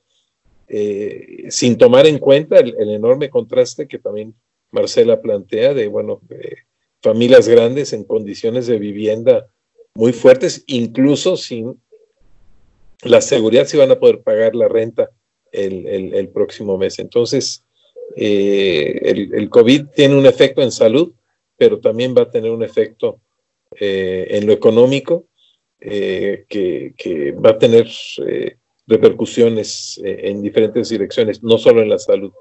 [0.67, 4.35] eh, sin tomar en cuenta el, enorme contraste que también
[4.71, 6.21] Marcela plantea de, bueno,
[7.03, 9.47] familias grandes en condiciones de vivienda
[9.93, 11.79] muy fuertes, incluso sin
[13.03, 15.11] la seguridad si van a poder pagar la renta
[15.51, 16.97] el, próximo mes.
[16.97, 17.63] Entonces,
[18.15, 21.13] eh, el, COVID tiene un efecto en salud,
[21.57, 23.19] pero también va a tener un efecto
[23.79, 25.25] eh, en lo económico
[25.79, 27.87] eh, que, va a tener
[28.87, 32.31] repercusiones en diferentes direcciones, no solo en la salud,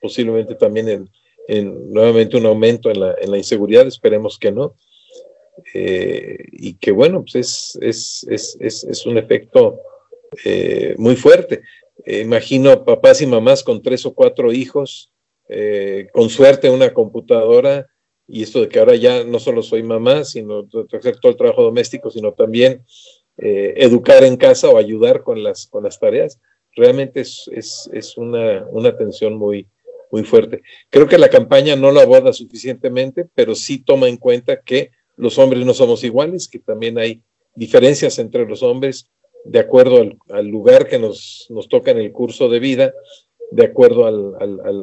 [0.00, 1.10] posiblemente también en,
[1.48, 4.76] nuevamente un aumento en la, en la inseguridad, esperemos que no.
[5.74, 9.80] Eh, y que bueno, pues es, es, es, es un efecto
[10.44, 11.62] eh, muy fuerte.
[12.04, 15.10] Eh, imagino papás y mamás con tres o cuatro hijos,
[16.12, 17.86] con suerte una computadora,
[18.26, 21.62] y esto de que ahora ya no solo soy mamá, sino hacer todo el trabajo
[21.62, 22.82] doméstico, sino también
[23.36, 26.40] educar en casa o ayudar con las, con las tareas,
[26.74, 29.68] realmente es, una, una tensión muy,
[30.12, 30.62] muy fuerte.
[30.90, 35.38] Creo que la campaña no lo aborda suficientemente, pero sí toma en cuenta que los
[35.38, 37.22] hombres no somos iguales, que también hay
[37.56, 39.06] diferencias entre los hombres
[39.44, 42.94] de acuerdo al, lugar que nos, nos, toca en el curso de vida,
[43.50, 44.36] de acuerdo al,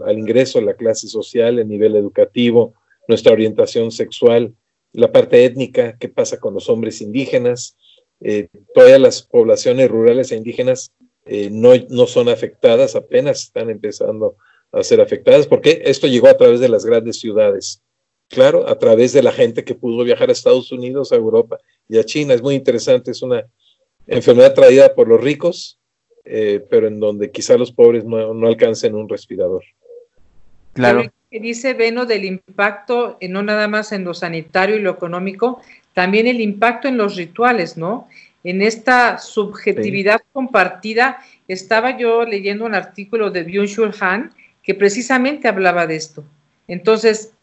[0.04, 2.74] al, ingreso, a la clase social, el nivel educativo,
[3.08, 4.54] nuestra orientación sexual,
[4.92, 7.78] la parte étnica, qué pasa con los hombres indígenas.
[8.20, 10.92] Eh, todas las poblaciones rurales e indígenas
[11.26, 14.49] eh, no, no son afectadas, apenas están empezando a
[14.82, 17.82] ser afectadas, porque esto llegó a través de las grandes ciudades.
[18.30, 21.58] Claro, a través de la gente que pudo viajar a Estados Unidos, a Europa
[21.88, 22.36] y a China.
[22.36, 23.44] Es muy interesante, es una
[24.06, 25.80] enfermedad traída por los ricos,
[26.26, 29.64] eh, pero en donde quizá los pobres no, no alcancen un respirador.
[30.74, 31.12] Claro.
[31.32, 35.62] Que dice Beno del impacto, eh, no nada más en lo sanitario y lo económico,
[35.94, 38.08] también el impacto en los rituales, ¿no?
[38.44, 41.18] En esta subjetividad compartida,
[41.48, 44.34] estaba yo leyendo un artículo de Byung-Chul Han
[44.70, 46.24] que precisamente hablaba de esto.
[46.68, 47.34] Entonces,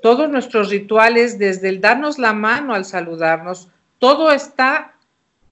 [0.00, 3.68] todos nuestros rituales, desde el darnos la mano al saludarnos,
[3.98, 4.94] todo está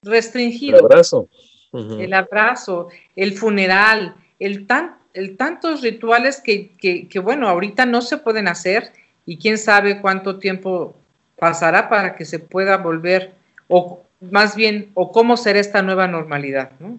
[0.03, 0.79] restringido.
[0.79, 1.27] El abrazo.
[1.73, 8.15] El abrazo, el funeral, el, tan, el tantos rituales que, que, bueno, ahorita no se
[8.15, 8.93] pueden hacer
[9.25, 10.95] y quién sabe cuánto tiempo
[11.37, 13.33] pasará para que se pueda volver,
[13.67, 16.97] o más bien, o cómo será esta nueva normalidad, ¿no?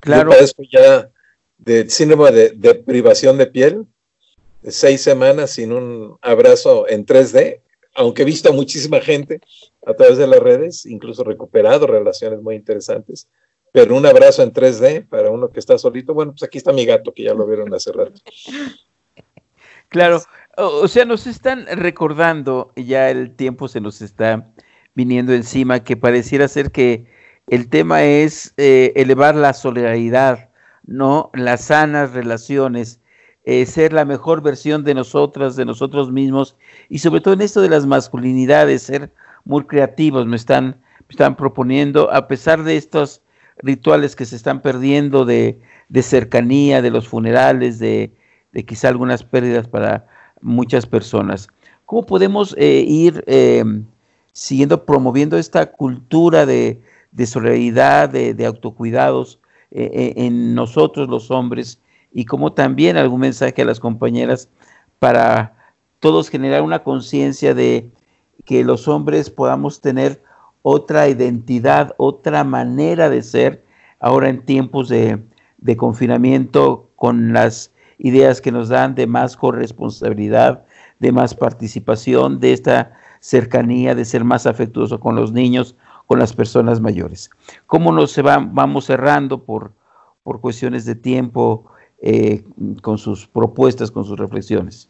[0.00, 0.32] Claro.
[0.72, 1.08] ya
[1.64, 3.86] de síndrome de, privación de piel,
[4.68, 7.60] seis semanas sin un abrazo en 3D,
[7.94, 9.40] aunque he visto a muchísima gente
[9.86, 13.28] a través de las redes, incluso recuperado relaciones muy interesantes,
[13.72, 16.86] pero un abrazo en 3D para uno que está solito, bueno, pues aquí está mi
[16.86, 18.20] gato, que ya lo vieron hace rato.
[19.90, 20.20] Claro,
[20.56, 24.52] o sea, nos están recordando, ya el tiempo se nos está
[24.94, 27.06] viniendo encima, que pareciera ser que
[27.46, 30.48] el tema es eh, elevar la solidaridad,
[30.86, 31.30] ¿no?
[31.34, 33.00] Las sanas relaciones,
[33.44, 36.56] eh, ser la mejor versión de nosotras, de nosotros mismos,
[36.88, 39.12] y sobre todo en esto de las masculinidades, ser
[39.44, 43.22] muy creativos, me están, están proponiendo, a pesar de estos
[43.58, 45.60] rituales que se están perdiendo de,
[46.02, 48.12] cercanía, de los funerales, de,
[48.66, 50.06] quizá algunas pérdidas para
[50.40, 51.48] muchas personas.
[51.86, 53.84] ¿Cómo podemos eh, ir em,
[54.32, 56.80] siguiendo promoviendo esta cultura de,
[57.26, 59.38] solidaridad, de autocuidados
[59.76, 61.80] eh, eh, en nosotros los hombres
[62.12, 64.48] y como también algún mensaje a las compañeras
[65.00, 65.56] para
[65.98, 67.90] todos generar una conciencia de
[68.44, 70.22] que los hombres podamos tener
[70.62, 73.64] otra identidad, otra manera de ser
[73.98, 75.18] ahora en tiempos de,
[75.58, 80.64] de confinamiento con las ideas que nos dan de más corresponsabilidad,
[81.00, 85.74] de más participación, de esta cercanía, de ser más afectuoso con los niños,
[86.06, 87.30] con las personas mayores.
[87.66, 89.72] ¿Cómo nos vamos cerrando por,
[90.22, 91.70] por cuestiones de tiempo
[92.02, 92.44] eh,
[92.82, 94.88] con sus propuestas, con sus reflexiones?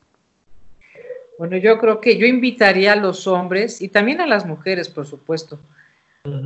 [1.38, 5.06] Bueno, yo creo que yo invitaría a los hombres y también a las mujeres, por
[5.06, 5.58] supuesto,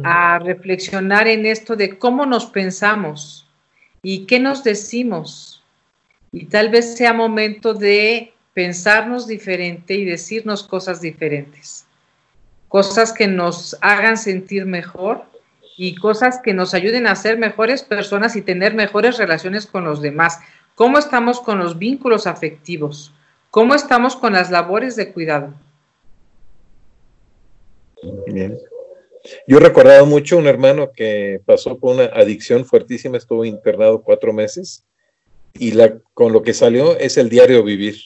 [0.05, 3.49] a reflexionar en esto de cómo nos pensamos
[4.03, 5.63] y qué nos decimos.
[6.33, 11.88] Y tal vez sea momento de pensarnos diferente y decirnos cosas diferentes.
[12.69, 15.25] Cosas que nos hagan sentir mejor
[15.77, 20.03] y cosas que nos ayuden a ser mejores personas y tener mejores relaciones con los
[20.03, 20.39] demás.
[20.75, 23.15] ¿Cómo estamos con los vínculos afectivos?
[23.51, 25.55] ¿Cómo estamos con las labores de cuidado?
[28.27, 28.59] Bien.
[29.47, 34.33] Yo he recordado mucho un hermano que pasó por una adicción fuertísima, estuvo internado cuatro
[34.33, 34.85] meses
[35.55, 37.97] y la, con lo que salió es el diario vivir,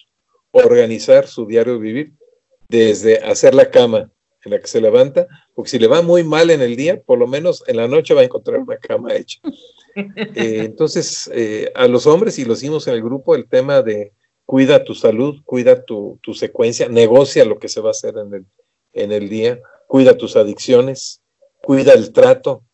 [0.51, 2.13] organizar su diario vivir
[2.69, 4.11] desde hacer la cama
[4.45, 7.19] en la que se levanta, porque si le va muy mal en el día, por
[7.19, 9.41] lo menos en la noche va a encontrar una cama hecha.
[9.95, 14.13] Eh, entonces, eh, a los hombres, y lo hicimos en el grupo, el tema de
[14.45, 18.35] cuida tu salud, cuida tu, tu secuencia, negocia lo que se va a hacer en
[18.35, 18.47] el,
[18.93, 21.23] en el día, cuida tus adicciones,
[21.63, 22.65] cuida el trato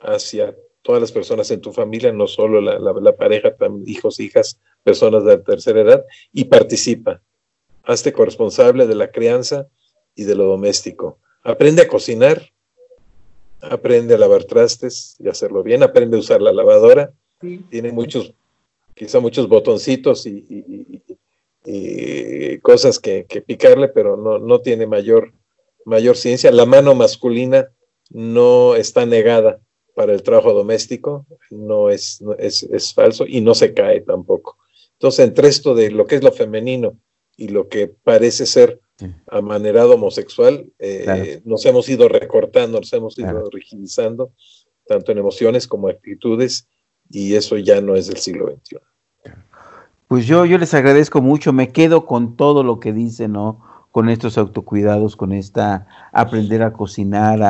[0.00, 3.54] hacia todas las personas en tu familia, no solo la, la, pareja,
[3.84, 7.20] hijos, hijas, personas de la tercera edad, y participa.
[7.82, 9.66] Hazte corresponsable de la crianza
[10.18, 11.18] y de lo doméstico.
[11.42, 12.50] Aprende a cocinar,
[13.62, 17.12] aprende a lavar trastes y hacerlo bien, aprende a usar la lavadora.
[17.70, 18.34] Tiene muchos,
[18.94, 21.02] quizá muchos botoncitos y,
[22.62, 25.32] cosas que, que, picarle, pero no, no tiene mayor
[25.88, 26.50] mayor ciencia.
[26.50, 27.70] La mano masculina
[28.10, 29.60] no está negada
[29.94, 34.58] para el trabajo doméstico, no es, es, falso y no se cae tampoco.
[34.92, 36.98] Entonces, entre esto de lo que es lo femenino
[37.36, 38.80] y lo que parece ser
[39.30, 44.32] amanerado homosexual, eh, nos hemos ido recortando, nos hemos ido rigidizando,
[44.86, 46.68] tanto en emociones como actitudes,
[47.10, 48.78] y eso ya no es del siglo XXI.
[50.08, 53.62] Pues yo, yo les agradezco mucho, me quedo con todo lo que dicen, ¿no?
[53.92, 57.42] con estos autocuidados, con esta aprender a cocinar,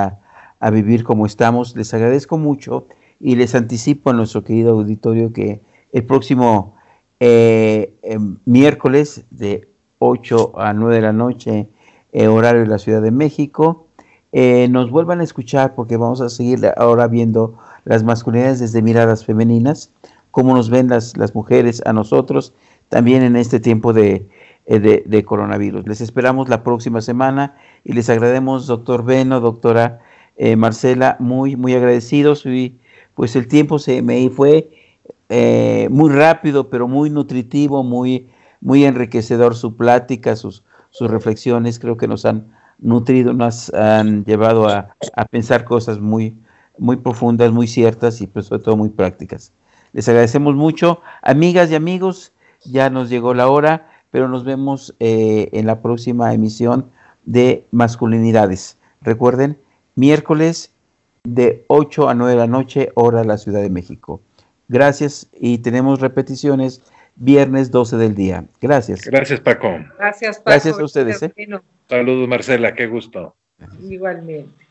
[0.61, 1.77] a, vivir como estamos.
[1.77, 2.87] Les agradezco mucho
[3.21, 5.61] y les anticipo a nuestro querido auditorio que
[5.93, 6.75] el próximo
[7.21, 9.69] eh, em, miércoles de
[9.99, 11.69] 8 a 9 de la noche,
[12.13, 13.87] eh, horario de la Ciudad de México,
[14.33, 19.25] eh, nos vuelvan a escuchar porque vamos a seguir ahora viendo las masculinidades desde miradas
[19.25, 19.93] femeninas,
[20.31, 22.55] cómo nos ven las, las mujeres a nosotros,
[22.89, 24.27] también en este tiempo de,
[24.67, 25.87] eh, de, coronavirus.
[25.87, 30.01] Les esperamos la próxima semana y les agradecemos, doctor Beno, doctora
[30.57, 32.47] Marcela, muy, muy agradecidos.
[32.47, 32.79] Y
[33.17, 34.71] pues el tiempo se me fue
[35.91, 38.29] muy rápido, pero muy nutritivo, muy,
[38.61, 42.49] muy enriquecedor su plática, sus, sus reflexiones, creo que nos han
[42.79, 46.37] nutrido, nos han llevado a, a pensar cosas muy,
[46.79, 49.53] muy profundas, muy ciertas y pues sobre todo muy prácticas.
[49.93, 51.01] Les agradecemos mucho.
[51.23, 52.33] Amigas y amigos,
[52.65, 56.91] ya nos llegó la hora pero nos vemos eh, en la próxima emisión
[57.25, 58.79] de Masculinidades.
[59.01, 59.59] Recuerden,
[59.95, 60.73] miércoles
[61.25, 64.21] de 8 a 9 de la noche, hora de la Ciudad de México.
[64.69, 66.83] Gracias y tenemos repeticiones
[67.19, 68.47] viernes 12 del día.
[68.61, 69.03] Gracias.
[69.05, 69.79] Gracias, Paco.
[69.99, 70.51] Gracias, Paco.
[70.51, 71.23] Gracias a ustedes.
[71.23, 71.33] ¿eh?
[71.89, 73.37] Saludos, Marcela, qué gusto.
[73.89, 74.67] Igualmente.